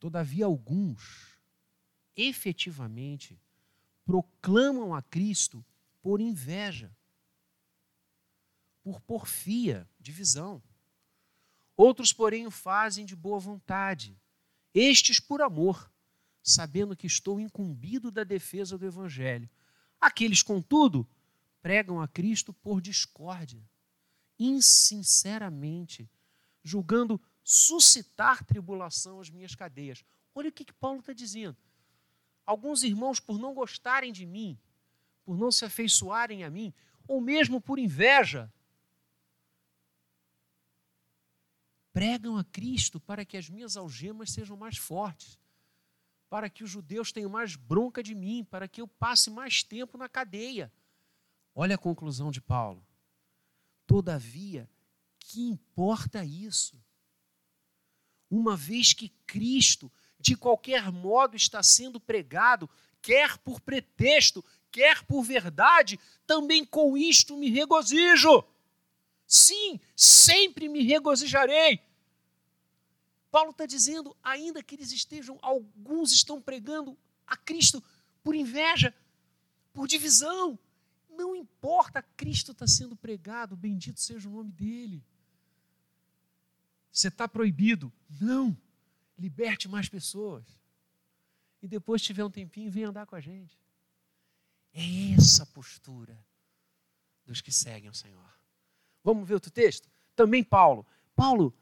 Todavia, 0.00 0.46
alguns 0.46 1.38
efetivamente 2.16 3.38
proclamam 4.04 4.92
a 4.92 5.00
Cristo 5.00 5.64
por 6.06 6.20
inveja, 6.20 6.96
por 8.80 9.00
porfia, 9.00 9.90
divisão. 9.98 10.62
Outros, 11.76 12.12
porém, 12.12 12.46
o 12.46 12.50
fazem 12.52 13.04
de 13.04 13.16
boa 13.16 13.40
vontade, 13.40 14.16
estes 14.72 15.18
por 15.18 15.42
amor, 15.42 15.90
sabendo 16.44 16.96
que 16.96 17.08
estou 17.08 17.40
incumbido 17.40 18.12
da 18.12 18.22
defesa 18.22 18.78
do 18.78 18.86
Evangelho. 18.86 19.50
Aqueles, 20.00 20.44
contudo, 20.44 21.04
pregam 21.60 22.00
a 22.00 22.06
Cristo 22.06 22.52
por 22.52 22.80
discórdia, 22.80 23.68
insinceramente, 24.38 26.08
julgando 26.62 27.20
suscitar 27.42 28.44
tribulação 28.44 29.18
às 29.18 29.28
minhas 29.28 29.56
cadeias. 29.56 30.04
Olha 30.32 30.50
o 30.50 30.52
que, 30.52 30.66
que 30.66 30.72
Paulo 30.72 31.00
está 31.00 31.12
dizendo. 31.12 31.56
Alguns 32.46 32.84
irmãos, 32.84 33.18
por 33.18 33.40
não 33.40 33.52
gostarem 33.52 34.12
de 34.12 34.24
mim, 34.24 34.56
por 35.26 35.36
não 35.36 35.52
se 35.52 35.66
afeiçoarem 35.66 36.42
a 36.42 36.48
mim, 36.48 36.72
ou 37.06 37.20
mesmo 37.20 37.60
por 37.60 37.78
inveja, 37.78 38.50
pregam 41.92 42.38
a 42.38 42.44
Cristo 42.44 42.98
para 42.98 43.22
que 43.22 43.36
as 43.36 43.50
minhas 43.50 43.76
algemas 43.76 44.30
sejam 44.30 44.56
mais 44.56 44.78
fortes, 44.78 45.38
para 46.30 46.48
que 46.48 46.64
os 46.64 46.70
judeus 46.70 47.12
tenham 47.12 47.28
mais 47.28 47.56
bronca 47.56 48.02
de 48.02 48.14
mim, 48.14 48.42
para 48.42 48.66
que 48.66 48.80
eu 48.80 48.88
passe 48.88 49.28
mais 49.28 49.62
tempo 49.62 49.98
na 49.98 50.08
cadeia. 50.08 50.72
Olha 51.54 51.74
a 51.74 51.78
conclusão 51.78 52.30
de 52.30 52.40
Paulo. 52.40 52.82
Todavia, 53.86 54.70
que 55.18 55.42
importa 55.42 56.24
isso? 56.24 56.80
uma 58.30 58.56
vez 58.56 58.92
que 58.92 59.08
Cristo, 59.26 59.90
de 60.18 60.36
qualquer 60.36 60.90
modo, 60.90 61.36
está 61.36 61.62
sendo 61.62 62.00
pregado, 62.00 62.68
quer 63.00 63.38
por 63.38 63.60
pretexto, 63.60 64.44
quer 64.76 65.02
por 65.04 65.22
verdade, 65.22 65.98
também 66.26 66.62
com 66.62 66.98
isto 66.98 67.34
me 67.34 67.48
regozijo. 67.48 68.44
Sim, 69.26 69.80
sempre 69.96 70.68
me 70.68 70.82
regozijarei. 70.82 71.80
Paulo 73.30 73.52
está 73.52 73.64
dizendo, 73.64 74.14
ainda 74.22 74.62
que 74.62 74.74
eles 74.74 74.92
estejam, 74.92 75.38
alguns 75.40 76.12
estão 76.12 76.42
pregando 76.42 76.94
a 77.26 77.38
Cristo 77.38 77.82
por 78.22 78.34
inveja, 78.34 78.94
por 79.72 79.88
divisão. 79.88 80.58
Não 81.08 81.34
importa, 81.34 82.02
Cristo 82.14 82.52
está 82.52 82.66
sendo 82.66 82.94
pregado, 82.94 83.56
bendito 83.56 83.98
seja 83.98 84.28
o 84.28 84.32
nome 84.32 84.52
dele. 84.52 85.02
Você 86.92 87.08
está 87.08 87.26
proibido. 87.26 87.90
Não. 88.20 88.54
Liberte 89.18 89.68
mais 89.68 89.88
pessoas. 89.88 90.44
E 91.62 91.66
depois, 91.66 92.02
tiver 92.02 92.24
um 92.24 92.30
tempinho, 92.30 92.70
vem 92.70 92.84
andar 92.84 93.06
com 93.06 93.16
a 93.16 93.20
gente. 93.20 93.58
É 94.78 95.14
essa 95.14 95.44
a 95.44 95.46
postura 95.46 96.22
dos 97.24 97.40
que 97.40 97.50
seguem 97.50 97.88
o 97.88 97.94
Senhor. 97.94 98.30
Vamos 99.02 99.26
ver 99.26 99.32
outro 99.32 99.50
texto? 99.50 99.88
Também 100.14 100.44
Paulo. 100.44 100.86
Paulo 101.14 101.56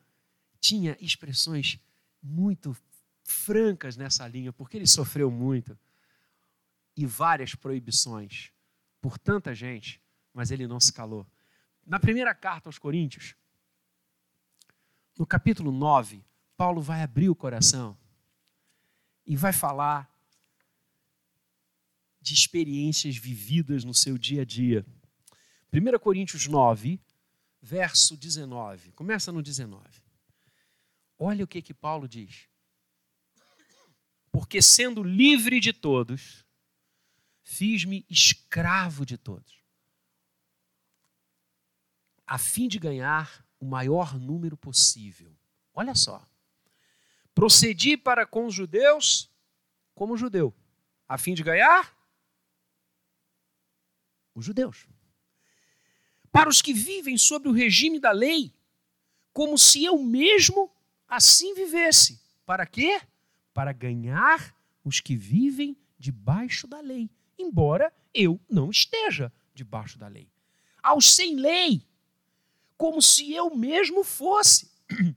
tinha 0.58 0.96
expressões 1.00 1.78
muito 2.20 2.76
francas 3.22 3.96
nessa 3.96 4.26
linha, 4.26 4.52
porque 4.52 4.76
ele 4.76 4.86
sofreu 4.86 5.30
muito 5.30 5.78
e 6.96 7.06
várias 7.06 7.54
proibições 7.54 8.50
por 9.00 9.16
tanta 9.16 9.54
gente, 9.54 10.02
mas 10.32 10.50
ele 10.50 10.66
não 10.66 10.80
se 10.80 10.92
calou. 10.92 11.24
Na 11.86 12.00
primeira 12.00 12.34
carta 12.34 12.68
aos 12.68 12.78
Coríntios, 12.78 13.36
no 15.16 15.24
capítulo 15.24 15.70
9, 15.70 16.24
Paulo 16.56 16.82
vai 16.82 17.02
abrir 17.02 17.28
o 17.28 17.34
coração 17.36 17.96
e 19.24 19.36
vai 19.36 19.52
falar 19.52 20.12
de 22.24 22.32
experiências 22.32 23.18
vividas 23.18 23.84
no 23.84 23.92
seu 23.92 24.16
dia 24.16 24.40
a 24.40 24.44
dia. 24.46 24.84
1 25.70 25.98
Coríntios 25.98 26.46
9, 26.46 26.98
verso 27.60 28.16
19. 28.16 28.92
Começa 28.92 29.30
no 29.30 29.42
19. 29.42 29.84
Olha 31.18 31.44
o 31.44 31.46
que, 31.46 31.60
que 31.60 31.74
Paulo 31.74 32.08
diz. 32.08 32.48
Porque 34.32 34.62
sendo 34.62 35.02
livre 35.02 35.60
de 35.60 35.74
todos, 35.74 36.46
fiz-me 37.42 38.06
escravo 38.08 39.04
de 39.04 39.18
todos, 39.18 39.62
a 42.26 42.38
fim 42.38 42.68
de 42.68 42.78
ganhar 42.78 43.46
o 43.60 43.66
maior 43.66 44.18
número 44.18 44.56
possível. 44.56 45.36
Olha 45.74 45.94
só. 45.94 46.26
Procedi 47.34 47.98
para 47.98 48.24
com 48.24 48.46
os 48.46 48.54
judeus 48.54 49.30
como 49.94 50.16
judeu, 50.16 50.54
a 51.06 51.18
fim 51.18 51.34
de 51.34 51.42
ganhar 51.42 51.94
os 54.34 54.44
judeus. 54.44 54.86
Para 56.32 56.48
os 56.48 56.60
que 56.60 56.72
vivem 56.72 57.16
sob 57.16 57.48
o 57.48 57.52
regime 57.52 58.00
da 58.00 58.10
lei, 58.10 58.52
como 59.32 59.58
se 59.58 59.84
eu 59.84 60.02
mesmo 60.02 60.70
assim 61.08 61.54
vivesse. 61.54 62.20
Para 62.44 62.66
quê? 62.66 63.00
Para 63.52 63.72
ganhar 63.72 64.54
os 64.84 65.00
que 65.00 65.16
vivem 65.16 65.76
debaixo 65.98 66.66
da 66.66 66.80
lei, 66.80 67.08
embora 67.38 67.92
eu 68.12 68.40
não 68.50 68.70
esteja 68.70 69.32
debaixo 69.54 69.98
da 69.98 70.08
lei. 70.08 70.28
Aos 70.82 71.14
sem 71.14 71.36
lei, 71.36 71.86
como 72.76 73.00
se 73.00 73.32
eu 73.32 73.54
mesmo 73.54 74.04
fosse, 74.04 74.70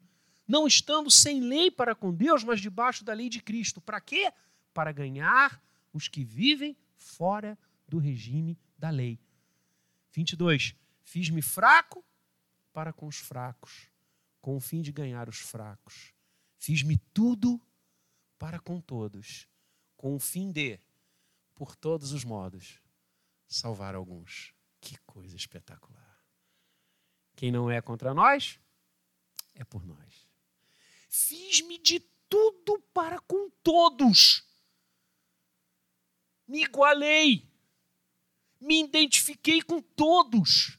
não 0.48 0.66
estando 0.66 1.12
sem 1.12 1.42
lei 1.42 1.70
para 1.70 1.94
com 1.94 2.14
Deus, 2.14 2.44
mas 2.44 2.62
debaixo 2.62 3.04
da 3.04 3.14
lei 3.14 3.28
de 3.28 3.42
Cristo. 3.42 3.82
Para 3.82 4.00
quê? 4.00 4.32
Para 4.74 4.92
ganhar 4.92 5.62
os 5.92 6.08
que 6.08 6.24
vivem 6.24 6.78
fora 6.96 7.58
do 7.88 7.98
regime 7.98 8.58
da 8.78 8.90
lei. 8.90 9.20
22. 10.12 10.76
Fiz-me 11.04 11.42
fraco 11.42 12.04
para 12.74 12.94
com 12.94 13.08
os 13.08 13.18
fracos, 13.18 13.90
com 14.42 14.56
o 14.56 14.60
fim 14.60 14.82
de 14.82 14.92
ganhar 14.92 15.28
os 15.30 15.40
fracos. 15.40 16.14
Fiz-me 16.58 16.98
tudo 17.14 17.62
para 18.38 18.60
com 18.60 18.80
todos, 18.80 19.48
com 19.96 20.16
o 20.16 20.20
fim 20.20 20.52
de, 20.52 20.80
por 21.56 21.76
todos 21.76 22.12
os 22.12 22.24
modos, 22.24 22.80
salvar 23.48 23.96
alguns. 23.96 24.54
Que 24.80 24.98
coisa 25.00 25.36
espetacular. 25.36 26.24
Quem 27.36 27.52
não 27.52 27.70
é 27.70 27.82
contra 27.82 28.14
nós, 28.14 28.60
é 29.56 29.64
por 29.64 29.86
nós. 29.86 30.28
Fiz-me 31.10 31.80
de 31.80 32.00
tudo 32.30 32.80
para 32.94 33.20
com 33.22 33.50
todos. 33.64 34.44
Me 36.48 36.64
igualei. 36.64 37.48
Me 38.60 38.84
identifiquei 38.84 39.62
com 39.62 39.82
todos. 39.82 40.78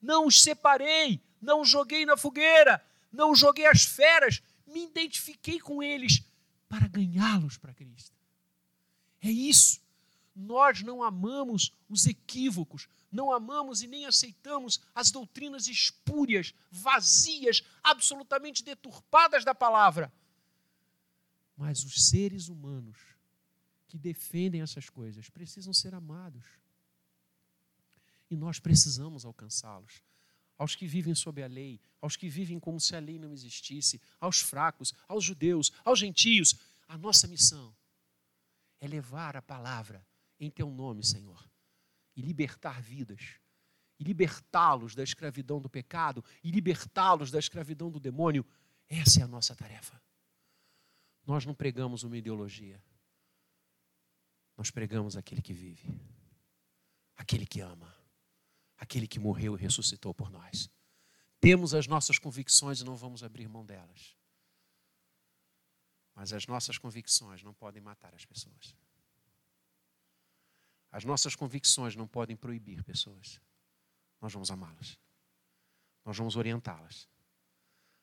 Não 0.00 0.26
os 0.26 0.42
separei. 0.42 1.22
Não 1.40 1.60
os 1.60 1.68
joguei 1.68 2.04
na 2.04 2.16
fogueira. 2.16 2.84
Não 3.12 3.32
os 3.32 3.38
joguei 3.38 3.66
às 3.66 3.84
feras. 3.84 4.42
Me 4.66 4.84
identifiquei 4.84 5.58
com 5.60 5.82
eles 5.82 6.22
para 6.68 6.86
ganhá-los 6.86 7.56
para 7.56 7.74
Cristo. 7.74 8.16
É 9.20 9.30
isso. 9.30 9.80
Nós 10.34 10.82
não 10.82 11.02
amamos 11.02 11.74
os 11.88 12.06
equívocos, 12.06 12.88
não 13.10 13.32
amamos 13.32 13.82
e 13.82 13.88
nem 13.88 14.06
aceitamos 14.06 14.80
as 14.94 15.10
doutrinas 15.10 15.66
espúrias, 15.66 16.54
vazias, 16.70 17.64
absolutamente 17.82 18.62
deturpadas 18.62 19.44
da 19.44 19.52
palavra. 19.52 20.12
Mas 21.56 21.82
os 21.82 22.08
seres 22.08 22.48
humanos 22.48 22.96
que 23.88 23.98
defendem 23.98 24.60
essas 24.60 24.88
coisas 24.88 25.28
precisam 25.28 25.72
ser 25.72 25.92
amados. 25.92 26.44
E 28.30 28.36
nós 28.36 28.58
precisamos 28.58 29.24
alcançá-los. 29.24 30.02
Aos 30.56 30.74
que 30.74 30.86
vivem 30.86 31.14
sob 31.14 31.42
a 31.42 31.46
lei, 31.46 31.80
aos 32.00 32.16
que 32.16 32.28
vivem 32.28 32.58
como 32.58 32.80
se 32.80 32.96
a 32.96 32.98
lei 32.98 33.18
não 33.18 33.32
existisse, 33.32 34.00
aos 34.20 34.40
fracos, 34.40 34.92
aos 35.06 35.24
judeus, 35.24 35.72
aos 35.84 35.98
gentios. 35.98 36.56
A 36.88 36.98
nossa 36.98 37.28
missão 37.28 37.74
é 38.80 38.88
levar 38.88 39.36
a 39.36 39.42
palavra 39.42 40.04
em 40.40 40.50
teu 40.50 40.70
nome, 40.70 41.04
Senhor 41.04 41.48
e 42.18 42.20
libertar 42.20 42.82
vidas 42.82 43.36
e 43.96 44.02
libertá-los 44.02 44.92
da 44.92 45.04
escravidão 45.04 45.60
do 45.60 45.70
pecado 45.70 46.24
e 46.42 46.50
libertá-los 46.50 47.30
da 47.30 47.38
escravidão 47.38 47.88
do 47.88 48.00
demônio. 48.00 48.44
Essa 48.88 49.20
é 49.20 49.22
a 49.22 49.28
nossa 49.28 49.54
tarefa. 49.54 50.02
Nós 51.24 51.46
não 51.46 51.54
pregamos 51.54 52.02
uma 52.02 52.18
ideologia. 52.18 52.82
Nós 54.56 54.68
pregamos 54.68 55.16
aquele 55.16 55.40
que 55.40 55.52
vive, 55.52 55.96
aquele 57.16 57.46
que 57.46 57.60
ama, 57.60 57.94
aquele 58.78 59.08
que 59.08 59.18
morreu 59.18 59.56
e 59.56 59.60
ressuscitou 59.60 60.14
por 60.14 60.30
nós. 60.30 60.70
Temos 61.40 61.74
as 61.74 61.86
nossas 61.86 62.18
convicções 62.18 62.80
e 62.80 62.84
não 62.84 62.96
vamos 62.96 63.22
abrir 63.22 63.48
mão 63.48 63.66
delas. 63.66 64.16
Mas 66.14 66.32
as 66.32 66.46
nossas 66.46 66.78
convicções 66.78 67.42
não 67.42 67.52
podem 67.52 67.82
matar 67.82 68.14
as 68.14 68.24
pessoas. 68.24 68.74
As 70.90 71.04
nossas 71.04 71.36
convicções 71.36 71.94
não 71.94 72.08
podem 72.08 72.36
proibir 72.36 72.82
pessoas. 72.82 73.40
Nós 74.20 74.32
vamos 74.32 74.50
amá-las. 74.50 74.98
Nós 76.04 76.16
vamos 76.16 76.34
orientá-las. 76.34 77.08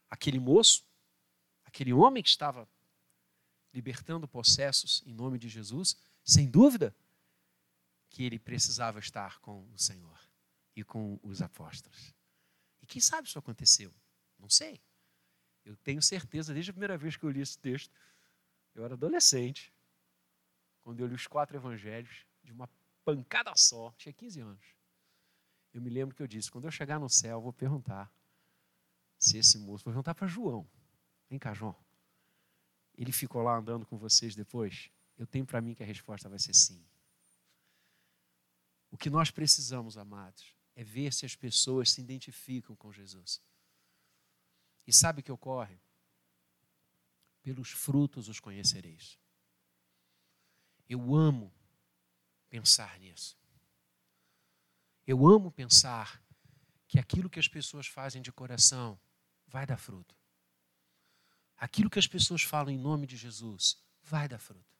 Aquele 0.09 0.39
moço, 0.39 0.85
aquele 1.65 1.91
homem 1.91 2.21
que 2.21 2.29
estava 2.29 2.69
libertando 3.73 4.27
processos 4.27 5.03
em 5.05 5.13
nome 5.13 5.37
de 5.37 5.49
Jesus, 5.49 5.97
sem 6.23 6.49
dúvida 6.49 6.95
que 8.09 8.23
ele 8.23 8.39
precisava 8.39 8.99
estar 8.99 9.39
com 9.39 9.69
o 9.73 9.77
Senhor 9.77 10.24
e 10.75 10.83
com 10.83 11.19
os 11.23 11.41
apóstolos. 11.41 12.13
E 12.81 12.85
quem 12.85 13.01
sabe 13.01 13.27
isso 13.27 13.39
aconteceu? 13.39 13.93
Não 14.37 14.49
sei. 14.49 14.81
Eu 15.63 15.75
tenho 15.77 16.01
certeza, 16.01 16.53
desde 16.53 16.71
a 16.71 16.73
primeira 16.73 16.97
vez 16.97 17.15
que 17.15 17.23
eu 17.23 17.29
li 17.29 17.41
esse 17.41 17.57
texto, 17.57 17.91
eu 18.75 18.83
era 18.83 18.93
adolescente, 18.93 19.73
quando 20.81 20.99
eu 20.99 21.07
li 21.07 21.15
os 21.15 21.25
quatro 21.25 21.55
evangelhos, 21.55 22.25
de 22.43 22.51
uma 22.51 22.69
pancada 23.03 23.51
só, 23.55 23.91
tinha 23.97 24.13
15 24.13 24.41
anos. 24.41 24.75
Eu 25.73 25.81
me 25.81 25.89
lembro 25.89 26.15
que 26.15 26.21
eu 26.21 26.27
disse: 26.27 26.51
quando 26.51 26.65
eu 26.65 26.71
chegar 26.71 26.99
no 26.99 27.09
céu, 27.09 27.37
eu 27.37 27.41
vou 27.41 27.53
perguntar 27.53 28.11
se 29.17 29.37
esse 29.37 29.57
moço, 29.57 29.83
vou 29.83 29.93
perguntar 29.93 30.13
para 30.13 30.27
João. 30.27 30.67
Vem 31.29 31.39
cá, 31.39 31.53
João. 31.53 31.75
Ele 32.97 33.11
ficou 33.11 33.41
lá 33.41 33.57
andando 33.57 33.85
com 33.85 33.97
vocês 33.97 34.35
depois? 34.35 34.89
Eu 35.17 35.25
tenho 35.25 35.45
para 35.45 35.61
mim 35.61 35.73
que 35.73 35.83
a 35.83 35.85
resposta 35.85 36.29
vai 36.29 36.39
ser 36.39 36.53
sim. 36.53 36.85
O 38.91 38.97
que 38.97 39.09
nós 39.09 39.31
precisamos, 39.31 39.97
amados, 39.97 40.54
é 40.75 40.83
ver 40.83 41.13
se 41.13 41.25
as 41.25 41.35
pessoas 41.35 41.91
se 41.91 42.01
identificam 42.01 42.75
com 42.75 42.91
Jesus. 42.91 43.41
E 44.85 44.93
sabe 44.93 45.21
o 45.21 45.23
que 45.23 45.31
ocorre? 45.31 45.79
Pelos 47.41 47.71
frutos 47.71 48.27
os 48.27 48.39
conhecereis. 48.39 49.17
Eu 50.87 51.15
amo 51.15 51.53
pensar 52.49 52.99
nisso. 52.99 53.37
Eu 55.07 55.25
amo 55.27 55.51
pensar 55.51 56.21
que 56.87 56.99
aquilo 56.99 57.29
que 57.29 57.39
as 57.39 57.47
pessoas 57.47 57.87
fazem 57.87 58.21
de 58.21 58.31
coração 58.31 58.99
vai 59.47 59.65
dar 59.65 59.77
fruto. 59.77 60.15
Aquilo 61.57 61.89
que 61.89 61.99
as 61.99 62.07
pessoas 62.07 62.41
falam 62.41 62.73
em 62.73 62.77
nome 62.77 63.07
de 63.07 63.15
Jesus 63.15 63.77
vai 64.03 64.27
dar 64.27 64.39
fruto. 64.39 64.74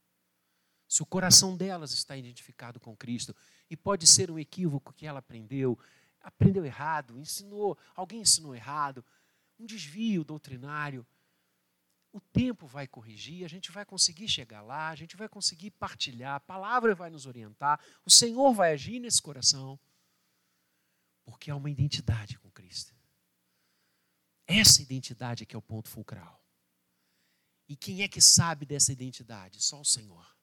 Se 0.88 1.02
o 1.02 1.06
coração 1.06 1.58
delas 1.58 1.92
está 1.92 2.16
identificado 2.16 2.80
com 2.80 2.96
Cristo, 2.96 3.36
e 3.70 3.76
pode 3.76 4.06
ser 4.06 4.30
um 4.30 4.40
equívoco 4.40 4.94
que 4.94 5.06
ela 5.06 5.20
aprendeu, 5.20 5.78
aprendeu 6.22 6.66
errado, 6.66 7.20
ensinou, 7.20 7.78
alguém 7.96 8.22
ensinou 8.22 8.56
errado, 8.56 9.04
um 9.60 9.66
desvio 9.66 10.24
doutrinário, 10.24 11.06
o 12.12 12.20
tempo 12.20 12.66
vai 12.66 12.88
corrigir, 12.88 13.44
a 13.44 13.48
gente 13.48 13.72
vai 13.72 13.86
conseguir 13.86 14.30
chegar 14.30 14.62
lá, 14.62 14.90
a 14.90 14.96
gente 14.96 15.18
vai 15.18 15.28
conseguir 15.28 15.72
partilhar, 15.72 16.36
a 16.36 16.40
palavra 16.40 16.96
vai 16.96 17.10
nos 17.10 17.26
orientar, 17.26 17.80
o 18.06 18.10
Senhor 18.10 18.54
vai 18.54 18.74
agir 18.74 19.00
nesse 19.00 19.22
coração, 19.22 19.80
porque 21.26 21.52
há 21.52 21.56
uma 21.56 21.70
identidade 21.70 22.40
com 22.40 22.50
Cristo. 22.52 22.96
Essa 24.48 24.82
identidade 24.82 25.44
é 25.44 25.46
que 25.46 25.56
é 25.56 25.60
o 25.60 25.62
ponto 25.62 25.90
fulcral. 25.90 26.42
E 27.68 27.76
quem 27.76 28.04
é 28.04 28.08
que 28.08 28.22
sabe 28.22 28.66
dessa 28.66 28.94
identidade? 28.94 29.62
Só 29.62 29.82
o 29.82 29.86
Senhor. 29.86 30.35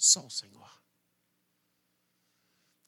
Só 0.00 0.24
o 0.26 0.30
Senhor. 0.30 0.82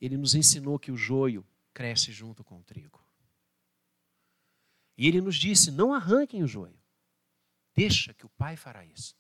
Ele 0.01 0.17
nos 0.17 0.35
ensinou 0.35 0.79
que 0.79 0.91
o 0.91 0.97
joio 0.97 1.47
cresce 1.75 2.11
junto 2.11 2.43
com 2.43 2.59
o 2.59 2.65
trigo. 2.65 3.07
E 4.97 5.07
ele 5.07 5.21
nos 5.21 5.37
disse: 5.37 5.71
não 5.71 5.93
arranquem 5.93 6.43
o 6.43 6.47
joio. 6.47 6.83
Deixa 7.75 8.15
que 8.15 8.25
o 8.25 8.31
Pai 8.31 8.57
fará 8.57 8.83
isso. 8.87 9.15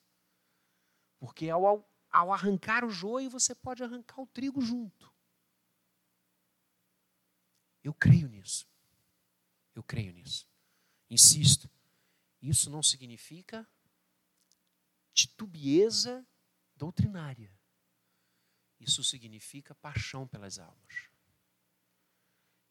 Porque 1.19 1.51
ao, 1.51 1.87
ao 2.11 2.33
arrancar 2.33 2.83
o 2.83 2.91
joio, 2.91 3.29
você 3.29 3.55
pode 3.55 3.85
arrancar 3.85 4.23
o 4.23 4.27
trigo 4.27 4.63
junto. 4.63 5.13
Eu 7.85 7.93
creio 7.93 8.27
nisso. 8.27 8.67
Eu 9.75 9.83
creio 9.83 10.15
nisso. 10.15 10.49
Insisto, 11.11 11.71
isso 12.41 12.71
não 12.71 12.83
significa 12.83 13.69
titubieza 15.13 16.27
doutrinária. 16.75 17.53
Isso 18.83 19.05
significa 19.05 19.75
paixão 19.77 20.27
pelas 20.27 20.59
almas. 20.59 21.09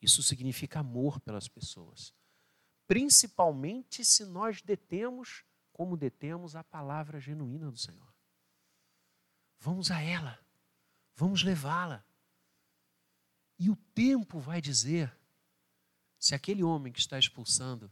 Isso 0.01 0.21
significa 0.21 0.79
amor 0.79 1.19
pelas 1.21 1.47
pessoas. 1.47 2.13
Principalmente 2.85 4.03
se 4.03 4.25
nós 4.25 4.61
detemos 4.61 5.45
como 5.71 5.95
detemos 5.95 6.55
a 6.55 6.63
palavra 6.63 7.19
genuína 7.19 7.71
do 7.71 7.77
Senhor. 7.77 8.13
Vamos 9.57 9.89
a 9.89 10.01
ela, 10.01 10.37
vamos 11.15 11.43
levá-la. 11.43 12.05
E 13.57 13.69
o 13.69 13.75
tempo 13.75 14.37
vai 14.39 14.59
dizer 14.59 15.15
se 16.19 16.35
aquele 16.35 16.63
homem 16.63 16.91
que 16.91 16.99
está 16.99 17.17
expulsando 17.17 17.91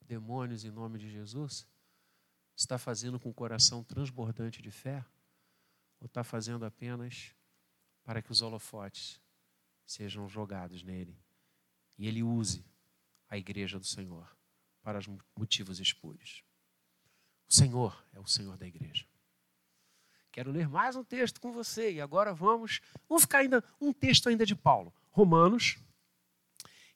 demônios 0.00 0.64
em 0.64 0.70
nome 0.70 0.98
de 0.98 1.10
Jesus 1.10 1.66
está 2.56 2.78
fazendo 2.78 3.18
com 3.18 3.30
o 3.30 3.34
coração 3.34 3.82
transbordante 3.82 4.62
de 4.62 4.70
fé 4.70 5.04
ou 5.98 6.06
está 6.06 6.22
fazendo 6.22 6.64
apenas 6.64 7.34
para 8.10 8.20
que 8.20 8.32
os 8.32 8.42
holofotes 8.42 9.20
sejam 9.86 10.28
jogados 10.28 10.82
nele 10.82 11.16
e 11.96 12.08
ele 12.08 12.24
use 12.24 12.66
a 13.28 13.38
igreja 13.38 13.78
do 13.78 13.86
Senhor 13.86 14.36
para 14.82 14.98
os 14.98 15.06
motivos 15.36 15.78
espúrios. 15.78 16.42
O 17.48 17.54
Senhor 17.54 18.04
é 18.12 18.18
o 18.18 18.26
Senhor 18.26 18.56
da 18.56 18.66
igreja. 18.66 19.06
Quero 20.32 20.50
ler 20.50 20.68
mais 20.68 20.96
um 20.96 21.04
texto 21.04 21.40
com 21.40 21.52
você 21.52 21.92
e 21.92 22.00
agora 22.00 22.34
vamos, 22.34 22.80
vamos 23.08 23.22
ficar 23.22 23.38
ainda 23.38 23.62
um 23.80 23.92
texto 23.92 24.28
ainda 24.28 24.44
de 24.44 24.56
Paulo, 24.56 24.92
Romanos. 25.12 25.78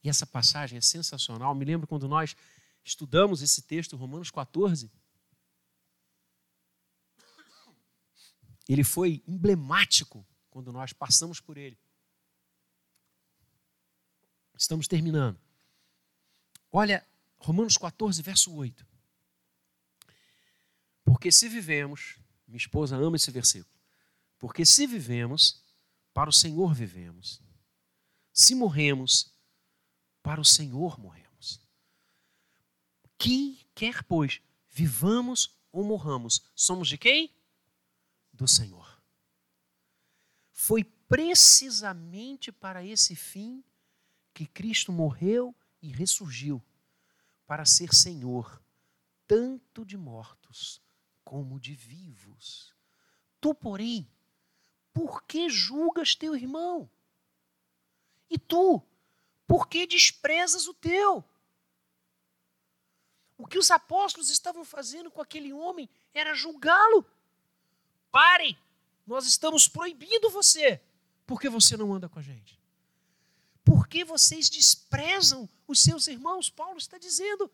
E 0.02 0.08
essa 0.08 0.26
passagem 0.26 0.78
é 0.78 0.80
sensacional. 0.80 1.54
Me 1.54 1.64
lembro 1.64 1.86
quando 1.86 2.08
nós 2.08 2.34
estudamos 2.82 3.40
esse 3.40 3.62
texto, 3.62 3.96
Romanos 3.96 4.32
14. 4.32 4.90
Ele 8.68 8.82
foi 8.82 9.22
emblemático 9.28 10.26
quando 10.54 10.70
nós 10.70 10.92
passamos 10.92 11.40
por 11.40 11.58
ele. 11.58 11.76
Estamos 14.56 14.86
terminando. 14.86 15.36
Olha, 16.70 17.04
Romanos 17.38 17.76
14, 17.76 18.22
verso 18.22 18.54
8. 18.54 18.86
Porque 21.04 21.32
se 21.32 21.48
vivemos, 21.48 22.20
minha 22.46 22.56
esposa 22.56 22.94
ama 22.94 23.16
esse 23.16 23.32
versículo. 23.32 23.74
Porque 24.38 24.64
se 24.64 24.86
vivemos, 24.86 25.60
para 26.12 26.30
o 26.30 26.32
Senhor 26.32 26.72
vivemos. 26.72 27.42
Se 28.32 28.54
morremos, 28.54 29.34
para 30.22 30.40
o 30.40 30.44
Senhor 30.44 31.00
morremos. 31.00 31.60
Quem 33.18 33.58
quer, 33.74 34.04
pois, 34.04 34.40
vivamos 34.70 35.50
ou 35.72 35.82
morramos, 35.82 36.44
somos 36.54 36.86
de 36.86 36.96
quem? 36.96 37.34
Do 38.32 38.46
Senhor. 38.46 38.83
Foi 40.66 40.82
precisamente 40.82 42.50
para 42.50 42.82
esse 42.82 43.14
fim 43.14 43.62
que 44.32 44.46
Cristo 44.46 44.90
morreu 44.90 45.54
e 45.82 45.92
ressurgiu 45.92 46.64
para 47.46 47.66
ser 47.66 47.92
Senhor, 47.92 48.62
tanto 49.26 49.84
de 49.84 49.98
mortos 49.98 50.80
como 51.22 51.60
de 51.60 51.74
vivos. 51.74 52.74
Tu, 53.42 53.54
porém, 53.54 54.10
por 54.90 55.24
que 55.24 55.50
julgas 55.50 56.14
teu 56.14 56.34
irmão? 56.34 56.90
E 58.30 58.38
tu, 58.38 58.82
por 59.46 59.68
que 59.68 59.86
desprezas 59.86 60.66
o 60.66 60.72
teu? 60.72 61.22
O 63.36 63.46
que 63.46 63.58
os 63.58 63.70
apóstolos 63.70 64.30
estavam 64.30 64.64
fazendo 64.64 65.10
com 65.10 65.20
aquele 65.20 65.52
homem 65.52 65.90
era 66.14 66.32
julgá-lo. 66.32 67.04
Pare, 68.10 68.56
nós 69.06 69.26
estamos 69.26 69.68
proibindo 69.68 70.30
você, 70.30 70.80
porque 71.26 71.48
você 71.48 71.76
não 71.76 71.92
anda 71.92 72.08
com 72.08 72.18
a 72.18 72.22
gente. 72.22 72.60
Por 73.64 73.88
que 73.88 74.04
vocês 74.04 74.50
desprezam 74.50 75.48
os 75.66 75.80
seus 75.80 76.06
irmãos? 76.06 76.50
Paulo 76.50 76.78
está 76.78 76.98
dizendo. 76.98 77.50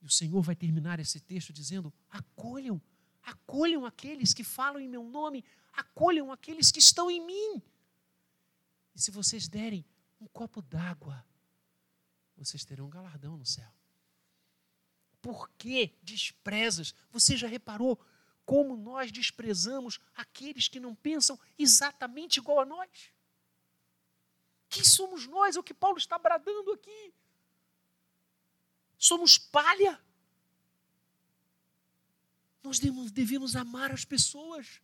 E 0.00 0.06
o 0.06 0.10
Senhor 0.10 0.40
vai 0.42 0.54
terminar 0.54 1.00
esse 1.00 1.18
texto 1.18 1.52
dizendo: 1.52 1.92
acolham, 2.10 2.80
acolham 3.22 3.84
aqueles 3.84 4.32
que 4.32 4.44
falam 4.44 4.80
em 4.80 4.88
meu 4.88 5.02
nome, 5.02 5.44
acolham 5.72 6.30
aqueles 6.30 6.70
que 6.70 6.78
estão 6.78 7.10
em 7.10 7.24
mim. 7.24 7.62
E 8.94 9.00
se 9.00 9.10
vocês 9.10 9.48
derem 9.48 9.84
um 10.20 10.26
copo 10.28 10.62
d'água, 10.62 11.24
vocês 12.36 12.64
terão 12.64 12.86
um 12.86 12.90
galardão 12.90 13.36
no 13.36 13.46
céu. 13.46 13.72
Por 15.20 15.48
que 15.56 15.96
desprezas? 16.02 16.94
Você 17.10 17.36
já 17.36 17.48
reparou 17.48 17.98
como 18.44 18.76
nós 18.76 19.10
desprezamos 19.10 19.98
aqueles 20.14 20.68
que 20.68 20.78
não 20.78 20.94
pensam 20.94 21.38
exatamente 21.58 22.38
igual 22.38 22.60
a 22.60 22.66
nós? 22.66 23.12
Quem 24.68 24.84
somos 24.84 25.26
nós? 25.26 25.56
É 25.56 25.60
o 25.60 25.62
que 25.62 25.72
Paulo 25.72 25.98
está 25.98 26.18
bradando 26.18 26.72
aqui. 26.72 27.14
Somos 28.98 29.38
palha. 29.38 30.00
Nós 32.62 32.78
devemos 32.78 33.54
amar 33.54 33.92
as 33.92 34.04
pessoas. 34.04 34.80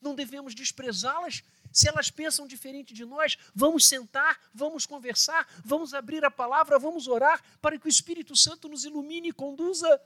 Não 0.00 0.14
devemos 0.14 0.54
desprezá-las. 0.54 1.42
Se 1.72 1.88
elas 1.88 2.10
pensam 2.10 2.46
diferente 2.46 2.92
de 2.92 3.04
nós, 3.04 3.38
vamos 3.54 3.86
sentar, 3.86 4.40
vamos 4.52 4.86
conversar, 4.86 5.46
vamos 5.64 5.94
abrir 5.94 6.24
a 6.24 6.30
palavra, 6.30 6.78
vamos 6.78 7.06
orar 7.06 7.40
para 7.60 7.78
que 7.78 7.86
o 7.86 7.88
Espírito 7.88 8.34
Santo 8.34 8.68
nos 8.68 8.84
ilumine 8.84 9.28
e 9.28 9.32
conduza. 9.32 10.00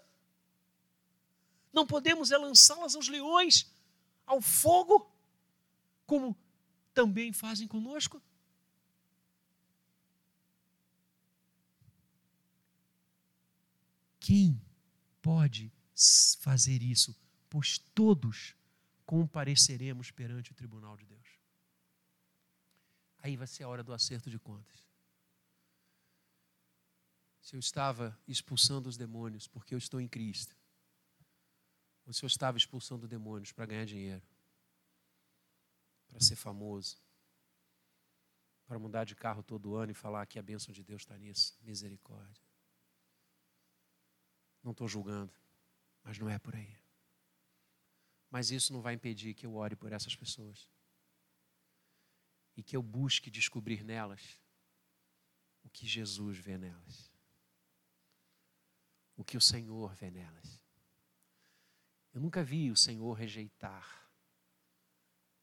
Não 1.74 1.84
podemos 1.84 2.30
é 2.30 2.38
lançá-las 2.38 2.94
aos 2.94 3.08
leões, 3.08 3.68
ao 4.24 4.40
fogo, 4.40 5.12
como 6.06 6.36
também 6.94 7.32
fazem 7.32 7.66
conosco. 7.66 8.22
Quem 14.20 14.62
pode 15.20 15.72
fazer 16.38 16.80
isso? 16.80 17.14
Pois 17.50 17.78
todos 17.78 18.54
compareceremos 19.04 20.12
perante 20.12 20.52
o 20.52 20.54
tribunal 20.54 20.96
de 20.96 21.04
Deus. 21.04 21.28
Aí 23.18 23.36
vai 23.36 23.48
ser 23.48 23.64
a 23.64 23.68
hora 23.68 23.82
do 23.82 23.92
acerto 23.92 24.30
de 24.30 24.38
contas. 24.38 24.88
Se 27.40 27.56
eu 27.56 27.60
estava 27.60 28.18
expulsando 28.28 28.88
os 28.88 28.96
demônios 28.96 29.48
porque 29.48 29.74
eu 29.74 29.78
estou 29.78 30.00
em 30.00 30.08
Cristo, 30.08 30.56
ou 32.06 32.12
se 32.12 32.24
eu 32.24 32.26
estava 32.26 32.58
expulsando 32.58 33.08
demônios 33.08 33.52
para 33.52 33.66
ganhar 33.66 33.84
dinheiro, 33.84 34.22
para 36.08 36.20
ser 36.20 36.36
famoso, 36.36 36.96
para 38.66 38.78
mudar 38.78 39.04
de 39.04 39.14
carro 39.14 39.42
todo 39.42 39.74
ano 39.74 39.92
e 39.92 39.94
falar 39.94 40.26
que 40.26 40.38
a 40.38 40.42
bênção 40.42 40.72
de 40.72 40.82
Deus 40.82 41.02
está 41.02 41.16
nisso, 41.16 41.56
misericórdia. 41.62 42.42
Não 44.62 44.72
estou 44.72 44.88
julgando, 44.88 45.32
mas 46.02 46.18
não 46.18 46.28
é 46.28 46.38
por 46.38 46.54
aí. 46.54 46.76
Mas 48.30 48.50
isso 48.50 48.72
não 48.72 48.80
vai 48.80 48.94
impedir 48.94 49.34
que 49.34 49.46
eu 49.46 49.54
ore 49.54 49.76
por 49.76 49.92
essas 49.92 50.16
pessoas 50.16 50.68
e 52.56 52.62
que 52.62 52.76
eu 52.76 52.82
busque 52.82 53.30
descobrir 53.30 53.84
nelas 53.84 54.40
o 55.62 55.70
que 55.70 55.86
Jesus 55.86 56.38
vê 56.38 56.56
nelas, 56.56 57.10
o 59.16 59.24
que 59.24 59.36
o 59.36 59.40
Senhor 59.40 59.94
vê 59.94 60.10
nelas. 60.10 60.63
Eu 62.14 62.20
nunca 62.20 62.44
vi 62.44 62.70
o 62.70 62.76
Senhor 62.76 63.12
rejeitar, 63.12 64.08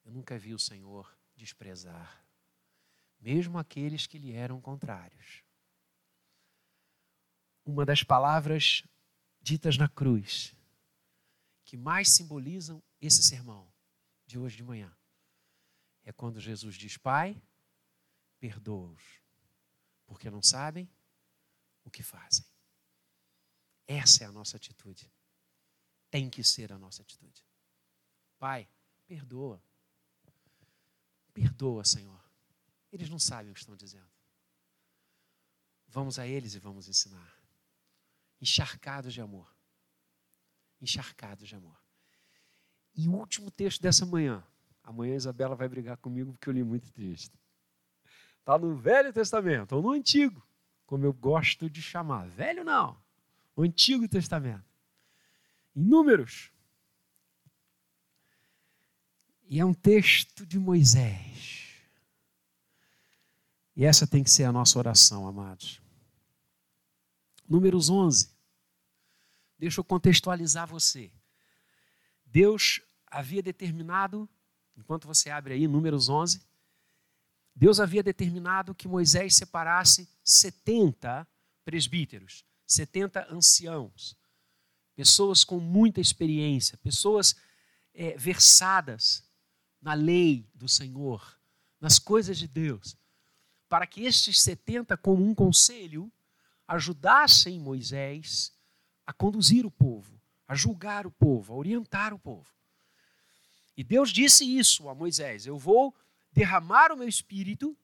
eu 0.05 0.12
nunca 0.13 0.39
vi 0.39 0.53
o 0.53 0.60
Senhor 0.60 1.13
desprezar, 1.36 2.25
mesmo 3.19 3.60
aqueles 3.60 4.07
que 4.07 4.17
lhe 4.17 4.31
eram 4.31 4.62
contrários. 4.62 5.43
Uma 7.65 7.86
das 7.86 8.03
palavras 8.03 8.84
ditas 9.41 9.77
na 9.77 9.89
cruz, 9.89 10.55
que 11.65 11.75
mais 11.75 12.07
simbolizam 12.07 12.81
esse 13.01 13.21
sermão 13.21 13.69
de 14.25 14.39
hoje 14.39 14.55
de 14.55 14.63
manhã, 14.63 14.95
é 16.03 16.13
quando 16.13 16.39
Jesus 16.39 16.75
diz: 16.75 16.95
Pai, 16.95 17.39
perdoa-os, 18.39 19.21
porque 20.05 20.31
não 20.31 20.41
sabem 20.41 20.89
o 21.84 21.91
que 21.91 22.01
fazem. 22.01 22.45
Essa 23.86 24.23
é 24.23 24.27
a 24.27 24.31
nossa 24.31 24.55
atitude. 24.55 25.12
Tem 26.12 26.30
que 26.30 26.43
ser 26.43 26.71
a 26.71 26.78
nossa 26.78 27.02
atitude. 27.02 27.43
Pai, 28.38 28.67
perdoa. 29.08 29.63
Perdoa, 31.34 31.84
Senhor. 31.84 32.24
Eles 32.91 33.10
não 33.10 33.17
sabem 33.17 33.50
o 33.52 33.54
que 33.56 33.62
estão 33.62 33.76
dizendo. 33.76 34.10
Vamos 35.88 36.19
a 36.19 36.28
eles 36.28 36.54
e 36.54 36.60
vamos 36.60 36.88
ensinar 36.88 37.41
encharcados 38.41 39.13
de 39.13 39.21
amor. 39.21 39.47
Encharcados 40.82 41.47
de 41.47 41.56
amor. 41.56 41.78
E 42.95 43.08
o 43.08 43.13
último 43.13 43.52
texto 43.52 43.82
dessa 43.82 44.06
manhã. 44.06 44.43
Amanhã 44.84 45.13
a 45.13 45.17
Isabela 45.17 45.56
vai 45.56 45.69
brigar 45.69 45.95
comigo 45.97 46.32
porque 46.32 46.50
eu 46.50 46.54
li 46.54 46.63
muito 46.63 46.91
texto. 46.91 47.38
Está 48.39 48.58
no 48.58 48.76
Velho 48.76 49.13
Testamento, 49.13 49.76
ou 49.76 49.82
no 49.84 49.91
Antigo, 49.91 50.43
como 50.88 51.06
eu 51.06 51.13
gosto 51.13 51.69
de 51.69 51.80
chamar. 51.82 52.28
Velho 52.28 52.63
não, 52.63 53.00
o 53.56 53.62
Antigo 53.62 54.08
Testamento. 54.08 54.65
Em 55.75 55.84
Números. 55.84 56.51
E 59.49 59.60
é 59.60 59.65
um 59.65 59.73
texto 59.73 60.45
de 60.45 60.57
Moisés. 60.57 61.71
E 63.75 63.86
essa 63.86 64.05
tem 64.05 64.23
que 64.23 64.29
ser 64.29 64.43
a 64.43 64.51
nossa 64.51 64.77
oração, 64.77 65.27
amados. 65.27 65.81
Números 67.47 67.89
11. 67.89 68.29
Deixa 69.57 69.79
eu 69.79 69.84
contextualizar 69.84 70.67
você. 70.67 71.12
Deus 72.25 72.81
havia 73.07 73.43
determinado, 73.43 74.29
enquanto 74.77 75.05
você 75.05 75.29
abre 75.29 75.53
aí 75.53 75.67
Números 75.67 76.07
11, 76.07 76.41
Deus 77.53 77.79
havia 77.79 78.01
determinado 78.01 78.73
que 78.73 78.88
Moisés 78.88 79.36
separasse 79.36 80.07
70 80.23 81.27
presbíteros, 81.65 82.45
70 82.65 83.27
anciãos, 83.29 84.17
pessoas 84.95 85.43
com 85.43 85.60
muita 85.60 86.01
experiência, 86.01 86.77
pessoas 86.77 87.36
é, 87.93 88.17
versadas 88.17 89.23
na 89.82 89.93
lei 89.93 90.47
do 90.54 90.67
Senhor, 90.67 91.39
nas 91.80 91.97
coisas 91.97 92.38
de 92.38 92.47
Deus, 92.47 92.95
para 93.67 93.88
que 93.88 94.06
estes 94.06 94.41
70, 94.41 94.95
como 94.97 95.25
um 95.25 95.34
conselho, 95.34 96.12
ajudassem 96.67 97.60
Moisés 97.60 98.54
a 99.06 99.12
conduzir 99.12 99.65
o 99.65 99.71
povo, 99.71 100.21
a 100.47 100.56
julgar 100.56 101.08
o 101.08 101.12
povo, 101.12 101.54
a 101.54 101.56
orientar 101.56 102.13
o 102.13 102.19
povo. 102.19 102.49
E 103.75 103.84
Deus 103.84 104.12
disse 104.12 104.45
isso 104.45 104.88
a 104.89 104.95
Moisés: 104.95 105.45
Eu 105.45 105.58
vou 105.58 105.95
derramar 106.32 106.91
o 106.91 106.97
meu 106.97 107.08
espírito 107.08 107.77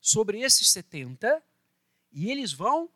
sobre 0.00 0.40
esses 0.40 0.68
70 0.68 1.42
e 2.12 2.30
eles 2.30 2.52
vão 2.52 2.90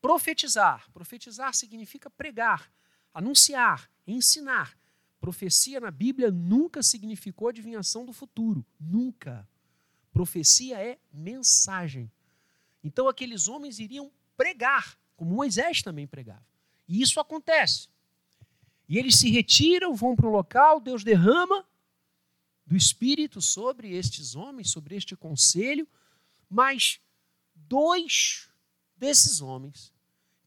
profetizar. 0.00 0.90
Profetizar 0.92 1.54
significa 1.54 2.10
pregar, 2.10 2.72
anunciar, 3.12 3.90
ensinar. 4.06 4.76
Profecia 5.20 5.80
na 5.80 5.90
Bíblia 5.90 6.30
nunca 6.30 6.82
significou 6.82 7.48
adivinhação 7.48 8.04
do 8.04 8.12
futuro, 8.12 8.66
nunca. 8.78 9.48
Profecia 10.12 10.78
é 10.78 10.98
mensagem. 11.12 12.10
Então 12.82 13.08
aqueles 13.08 13.46
homens 13.48 13.78
iriam 13.78 14.10
pregar, 14.36 14.98
como 15.16 15.34
Moisés 15.34 15.82
também 15.82 16.06
pregava. 16.06 16.44
E 16.88 17.00
isso 17.00 17.20
acontece. 17.20 17.88
E 18.88 18.98
eles 18.98 19.14
se 19.14 19.30
retiram, 19.30 19.94
vão 19.94 20.16
para 20.16 20.26
o 20.26 20.32
local, 20.32 20.80
Deus 20.80 21.04
derrama 21.04 21.64
do 22.66 22.76
Espírito 22.76 23.40
sobre 23.40 23.94
estes 23.94 24.34
homens, 24.34 24.70
sobre 24.70 24.96
este 24.96 25.16
conselho, 25.16 25.86
mas 26.48 27.00
dois 27.54 28.48
desses 28.96 29.40
homens 29.40 29.92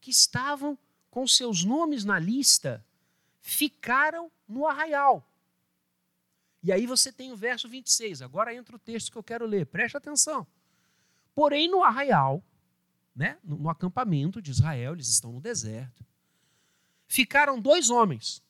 que 0.00 0.10
estavam 0.10 0.78
com 1.16 1.26
seus 1.26 1.64
nomes 1.64 2.04
na 2.04 2.18
lista 2.18 2.84
ficaram 3.40 4.30
no 4.46 4.66
arraial. 4.66 5.26
E 6.62 6.70
aí 6.70 6.86
você 6.86 7.10
tem 7.10 7.32
o 7.32 7.36
verso 7.36 7.66
26. 7.66 8.20
Agora 8.20 8.54
entra 8.54 8.76
o 8.76 8.78
texto 8.78 9.10
que 9.10 9.16
eu 9.16 9.22
quero 9.22 9.46
ler. 9.46 9.64
Preste 9.64 9.96
atenção. 9.96 10.46
Porém, 11.34 11.70
no 11.70 11.82
arraial 11.82 12.44
né, 13.14 13.38
no 13.42 13.70
acampamento 13.70 14.42
de 14.42 14.50
Israel, 14.50 14.92
eles 14.92 15.08
estão 15.08 15.32
no 15.32 15.40
deserto. 15.40 16.04
Ficaram 17.08 17.58
dois 17.58 17.88
homens. 17.88 18.42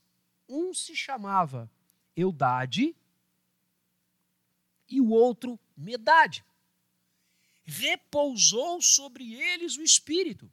Um 0.49 0.75
se 0.75 0.97
chamava 0.97 1.71
Eudade 2.17 2.97
e 4.89 5.01
o 5.01 5.11
outro 5.11 5.57
Medade. 5.77 6.45
Repousou 7.63 8.83
sobre 8.83 9.35
eles 9.35 9.77
o 9.77 9.83
Espírito, 9.83 10.51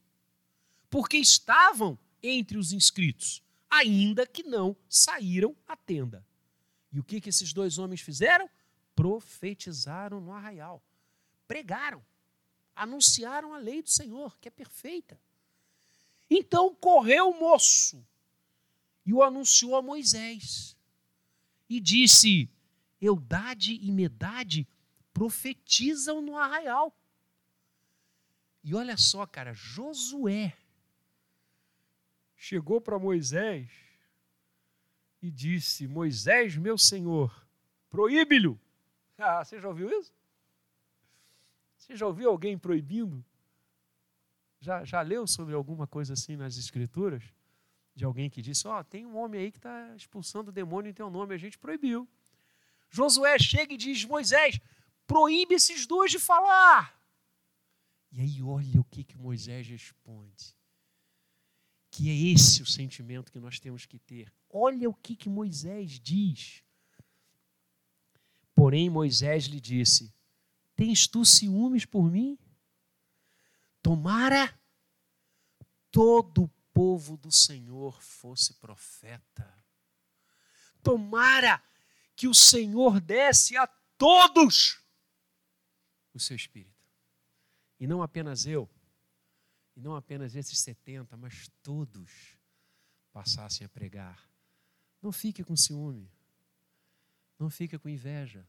porque 0.93 1.17
estavam 1.17 1.97
entre 2.21 2.56
os 2.56 2.71
inscritos, 2.71 3.41
ainda 3.67 4.27
que 4.27 4.43
não 4.43 4.77
saíram 4.88 5.58
à 5.67 5.75
tenda. 5.75 6.23
E 6.91 6.99
o 6.99 7.03
que, 7.03 7.19
que 7.19 7.29
esses 7.29 7.51
dois 7.51 7.79
homens 7.79 7.99
fizeram? 7.99 8.47
Profetizaram 8.95 10.21
no 10.21 10.32
arraial, 10.32 10.84
pregaram 11.47 12.06
anunciaram 12.75 13.56
a 13.56 13.58
lei 13.58 13.82
do 13.82 13.89
Senhor, 13.89 14.38
que 14.39 14.47
é 14.47 14.51
perfeita. 14.51 15.19
Então 16.29 16.75
correu 16.75 17.32
o 17.32 17.39
moço 17.39 18.06
e 19.03 19.12
o 19.12 19.23
anunciou 19.23 19.75
a 19.75 19.82
Moisés. 19.82 20.77
E 21.67 21.79
disse: 21.79 22.47
Eudade 23.01 23.79
e 23.82 23.91
Medade 23.91 24.67
profetizam 25.12 26.21
no 26.21 26.38
arraial. 26.38 26.95
E 28.63 28.75
olha 28.75 28.95
só, 28.95 29.25
cara, 29.25 29.56
Josué 29.56 30.56
chegou 32.43 32.82
para 32.82 32.99
Moisés 32.99 33.69
e 35.21 35.32
disse: 35.32 35.88
Moisés, 35.88 36.58
meu 36.58 36.77
senhor, 36.77 37.47
proíbe-lhe. 37.89 38.60
Ah, 39.17 39.43
você 39.43 39.62
já 39.62 39.69
ouviu 39.69 39.89
isso? 39.97 40.13
Você 41.77 41.95
já 41.95 42.06
ouviu 42.06 42.29
alguém 42.29 42.58
proibindo? 42.58 43.23
Já, 44.60 44.84
já 44.84 45.01
leu 45.01 45.25
sobre 45.25 45.53
alguma 45.56 45.88
coisa 45.88 46.13
assim 46.13 46.36
nas 46.36 46.58
Escrituras? 46.58 47.23
De 47.95 48.03
alguém 48.03 48.29
que 48.29 48.41
disse: 48.41 48.67
Ó, 48.67 48.77
oh, 48.77 48.84
tem 48.84 49.06
um 49.06 49.15
homem 49.15 49.39
aí 49.39 49.51
que 49.51 49.60
está 49.60 49.95
expulsando 49.95 50.49
o 50.49 50.53
demônio 50.53 50.89
em 50.89 50.93
teu 50.93 51.10
nome, 51.10 51.34
a 51.34 51.38
gente 51.38 51.58
proibiu. 51.58 52.06
Josué 52.89 53.39
chega 53.39 53.73
e 53.73 53.77
diz: 53.77 54.03
Moisés, 54.03 54.60
proíbe 55.08 55.56
esses 55.56 55.88
dois 55.88 56.12
de 56.12 56.19
falar. 56.19 56.93
E 58.12 58.19
aí, 58.19 58.43
olha 58.43 58.82
o 58.82 58.84
que, 58.84 59.06
que 59.06 59.17
Moisés 59.17 59.65
responde. 59.65 60.62
Que 61.93 62.10
é 62.10 62.34
esse 62.34 62.63
o 62.63 62.65
sentimento 62.65 63.32
que 63.32 63.39
nós 63.39 63.60
temos 63.60 63.86
que 63.86 63.99
ter. 63.99 64.34
Olha 64.49 64.89
o 64.89 64.95
que, 64.95 65.15
que 65.15 65.29
Moisés 65.29 65.99
diz. 65.99 66.63
Porém, 68.56 68.89
Moisés 68.89 69.43
lhe 69.43 69.62
disse: 69.62 70.12
Tens 70.75 71.06
tu 71.06 71.23
ciúmes 71.23 71.86
por 71.86 72.10
mim? 72.10 72.36
Tomara 73.79 74.60
todo 75.91 76.45
o 76.45 76.51
povo 76.73 77.15
do 77.15 77.32
Senhor 77.32 78.01
fosse 78.01 78.56
profeta. 78.56 79.63
Tomara 80.82 81.62
que 82.15 82.27
o 82.27 82.34
Senhor 82.34 82.99
desse 82.99 83.56
a 83.56 83.67
todos 83.99 84.84
o 86.12 86.19
seu 86.19 86.36
espírito. 86.36 86.73
E 87.79 87.86
não 87.86 88.01
apenas 88.01 88.47
eu, 88.47 88.67
e 89.75 89.81
não 89.81 89.95
apenas 89.95 90.36
esses 90.36 90.59
70, 90.59 91.17
mas 91.17 91.49
todos 91.62 92.38
passassem 93.12 93.65
a 93.65 93.69
pregar. 93.69 94.29
Não 95.01 95.12
fique 95.12 95.43
com 95.43 95.55
ciúme. 95.55 96.09
Não 97.38 97.49
fique 97.49 97.77
com 97.77 97.89
inveja. 97.89 98.47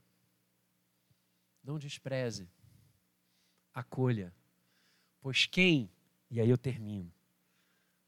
Não 1.63 1.79
despreze. 1.79 2.49
Acolha. 3.73 4.35
Pois 5.21 5.47
quem, 5.47 5.91
e 6.31 6.41
aí 6.41 6.49
eu 6.49 6.59
termino. 6.59 7.13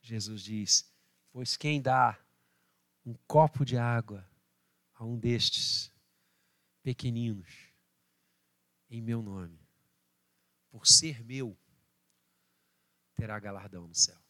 Jesus 0.02 0.42
diz: 0.42 0.92
Pois 1.32 1.56
quem 1.56 1.80
dá 1.80 2.18
um 3.04 3.14
copo 3.26 3.64
de 3.64 3.76
água 3.76 4.28
a 4.94 5.04
um 5.04 5.18
destes 5.18 5.92
pequeninos, 6.82 7.72
em 8.88 9.02
meu 9.02 9.20
nome, 9.20 9.58
por 10.70 10.86
ser 10.86 11.24
meu, 11.24 11.56
terá 13.16 13.38
galardão 13.40 13.88
no 13.88 13.94
céu. 13.94 14.20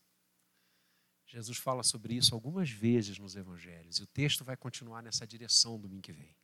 Jesus 1.26 1.58
fala 1.58 1.82
sobre 1.82 2.14
isso 2.14 2.34
algumas 2.34 2.70
vezes 2.70 3.18
nos 3.18 3.34
evangelhos, 3.34 3.98
e 3.98 4.02
o 4.04 4.06
texto 4.06 4.44
vai 4.44 4.56
continuar 4.56 5.02
nessa 5.02 5.26
direção 5.26 5.78
domingo 5.78 6.02
que 6.02 6.12
vem. 6.12 6.34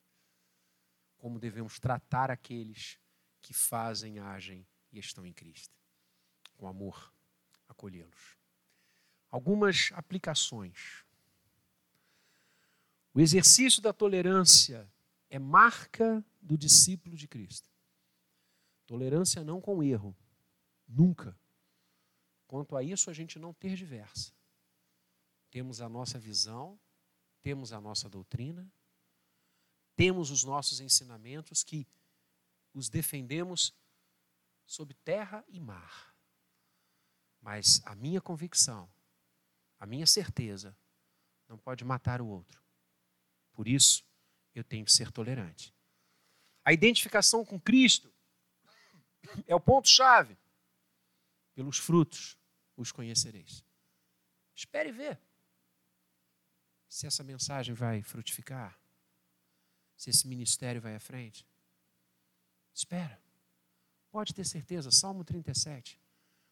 Como 1.17 1.39
devemos 1.39 1.79
tratar 1.79 2.31
aqueles 2.31 2.99
que 3.41 3.55
fazem, 3.55 4.19
agem 4.19 4.67
e 4.91 4.99
estão 4.99 5.25
em 5.25 5.33
Cristo. 5.33 5.75
Com 6.57 6.67
amor, 6.67 7.13
acolhê-los. 7.69 8.37
Algumas 9.31 9.91
aplicações. 9.95 11.05
O 13.15 13.21
exercício 13.21 13.81
da 13.81 13.93
tolerância 13.93 14.91
é 15.31 15.39
marca 15.39 16.25
do 16.41 16.59
discípulo 16.59 17.17
de 17.17 17.29
Cristo. 17.29 17.71
Tolerância 18.85 19.45
não 19.45 19.61
com 19.61 19.83
erro, 19.83 20.17
nunca. 20.89 21.39
Quanto 22.53 22.77
a 22.77 22.83
isso, 22.83 23.09
a 23.09 23.15
gente 23.15 23.39
não 23.39 23.55
ter 23.55 23.75
diversa. 23.75 24.31
Temos 25.51 25.81
a 25.81 25.89
nossa 25.89 26.19
visão, 26.19 26.79
temos 27.41 27.73
a 27.73 27.81
nossa 27.81 28.11
doutrina, 28.11 28.71
temos 29.97 30.31
os 30.31 30.45
nossos 30.45 30.79
ensinamentos 30.79 31.65
que 31.65 31.89
os 32.75 32.91
defendemos 32.91 33.75
sob 34.67 34.93
terra 34.93 35.43
e 35.49 35.59
mar. 35.59 36.15
Mas 37.41 37.81
a 37.87 37.95
minha 37.95 38.21
convicção, 38.21 38.87
a 39.79 39.87
minha 39.87 40.07
certeza, 40.07 40.77
não 41.49 41.57
pode 41.57 41.87
matar 41.87 42.21
o 42.21 42.27
outro. 42.27 42.63
Por 43.55 43.67
isso, 43.67 44.05
eu 44.55 44.63
tenho 44.63 44.85
que 44.85 44.93
ser 44.93 45.11
tolerante. 45.11 45.75
A 46.63 46.71
identificação 46.71 47.47
com 47.47 47.59
Cristo 47.59 48.13
é 49.47 49.55
o 49.55 49.61
ponto-chave. 49.61 50.37
Pelos 51.55 51.79
frutos 51.79 52.42
os 52.77 52.93
conhecereis. 52.93 53.65
Espere 54.55 54.93
ver 54.93 55.21
se 56.89 57.07
essa 57.07 57.25
mensagem 57.25 57.75
vai 57.75 58.03
frutificar, 58.03 58.79
se 59.97 60.11
esse 60.11 60.27
ministério 60.29 60.81
vai 60.81 60.95
à 60.95 61.01
frente. 61.01 61.47
Espera. 62.75 63.21
Pode 64.11 64.35
ter 64.35 64.45
certeza, 64.45 64.91
Salmo 64.91 65.25
37. 65.25 65.99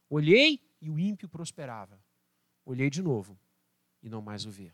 Olhei 0.09 0.77
e 0.81 0.89
o 0.89 0.99
ímpio 0.99 1.29
prosperava. 1.29 2.03
Olhei 2.65 2.89
de 2.89 3.03
novo 3.03 3.39
e 4.03 4.09
não 4.09 4.23
mais 4.23 4.47
o 4.47 4.51
vi. 4.51 4.73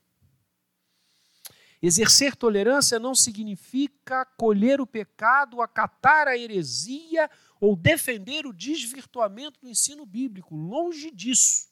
Exercer 1.83 2.35
tolerância 2.35 2.99
não 2.99 3.15
significa 3.15 4.23
acolher 4.23 4.81
o 4.81 4.87
pecado, 4.87 5.61
acatar 5.61 6.27
a 6.27 6.37
heresia 6.37 7.31
ou 7.61 7.77
defender 7.77 8.47
o 8.47 8.53
desvirtuamento 8.53 9.61
do 9.61 9.69
ensino 9.69 10.07
bíblico. 10.07 10.55
Longe 10.55 11.11
disso. 11.11 11.69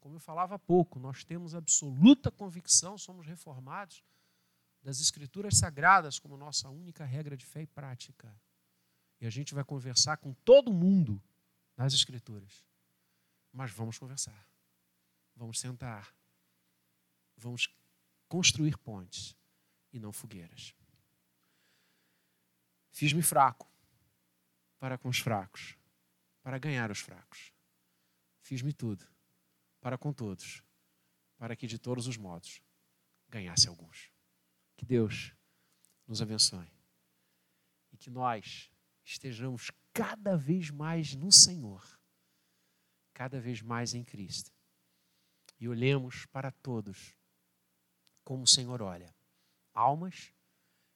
Como 0.00 0.16
eu 0.16 0.20
falava 0.20 0.54
há 0.54 0.58
pouco, 0.58 0.98
nós 0.98 1.24
temos 1.24 1.54
absoluta 1.54 2.30
convicção, 2.30 2.98
somos 2.98 3.26
reformados, 3.26 4.04
das 4.82 5.00
Escrituras 5.00 5.56
Sagradas 5.56 6.18
como 6.18 6.36
nossa 6.36 6.68
única 6.68 7.04
regra 7.04 7.36
de 7.36 7.46
fé 7.46 7.62
e 7.62 7.66
prática. 7.66 8.38
E 9.18 9.26
a 9.26 9.30
gente 9.30 9.54
vai 9.54 9.64
conversar 9.64 10.18
com 10.18 10.34
todo 10.44 10.72
mundo 10.72 11.22
nas 11.74 11.94
Escrituras. 11.94 12.64
Mas 13.50 13.70
vamos 13.70 13.98
conversar. 13.98 14.46
Vamos 15.34 15.58
sentar. 15.58 16.14
Vamos 17.38 17.66
construir 18.34 18.76
pontes 18.76 19.36
e 19.92 20.00
não 20.00 20.10
fogueiras. 20.12 20.74
Fiz-me 22.90 23.22
fraco 23.22 23.70
para 24.76 24.98
com 24.98 25.08
os 25.08 25.20
fracos, 25.20 25.78
para 26.42 26.58
ganhar 26.58 26.90
os 26.90 26.98
fracos. 26.98 27.52
Fiz-me 28.40 28.72
tudo 28.72 29.06
para 29.80 29.96
com 29.96 30.12
todos, 30.12 30.64
para 31.36 31.54
que 31.54 31.68
de 31.68 31.78
todos 31.78 32.08
os 32.08 32.16
modos 32.16 32.60
ganhasse 33.28 33.68
alguns. 33.68 34.10
Que 34.76 34.84
Deus 34.84 35.32
nos 36.04 36.20
abençoe 36.20 36.68
e 37.92 37.96
que 37.96 38.10
nós 38.10 38.68
estejamos 39.04 39.70
cada 39.92 40.36
vez 40.36 40.70
mais 40.70 41.14
no 41.14 41.30
Senhor, 41.30 42.00
cada 43.12 43.40
vez 43.40 43.62
mais 43.62 43.94
em 43.94 44.02
Cristo 44.02 44.52
e 45.60 45.68
olhemos 45.68 46.26
para 46.26 46.50
todos 46.50 47.14
como 48.24 48.42
o 48.44 48.48
Senhor 48.48 48.80
olha. 48.82 49.14
Almas 49.72 50.32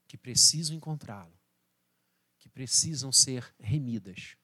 que 0.07 0.17
precisam 0.17 0.77
encontrá-lo, 0.77 1.39
que 2.39 2.49
precisam 2.49 3.13
ser 3.13 3.55
remidas, 3.61 4.37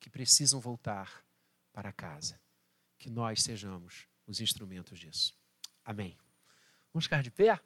que 0.00 0.08
precisam 0.08 0.60
voltar 0.60 1.24
para 1.72 1.92
casa. 1.92 2.40
Que 2.98 3.10
nós 3.10 3.42
sejamos 3.42 4.08
os 4.26 4.40
instrumentos 4.40 4.98
disso. 4.98 5.36
Amém. 5.84 6.18
Vamos 6.92 7.04
ficar 7.04 7.22
de 7.22 7.30
pé? 7.30 7.60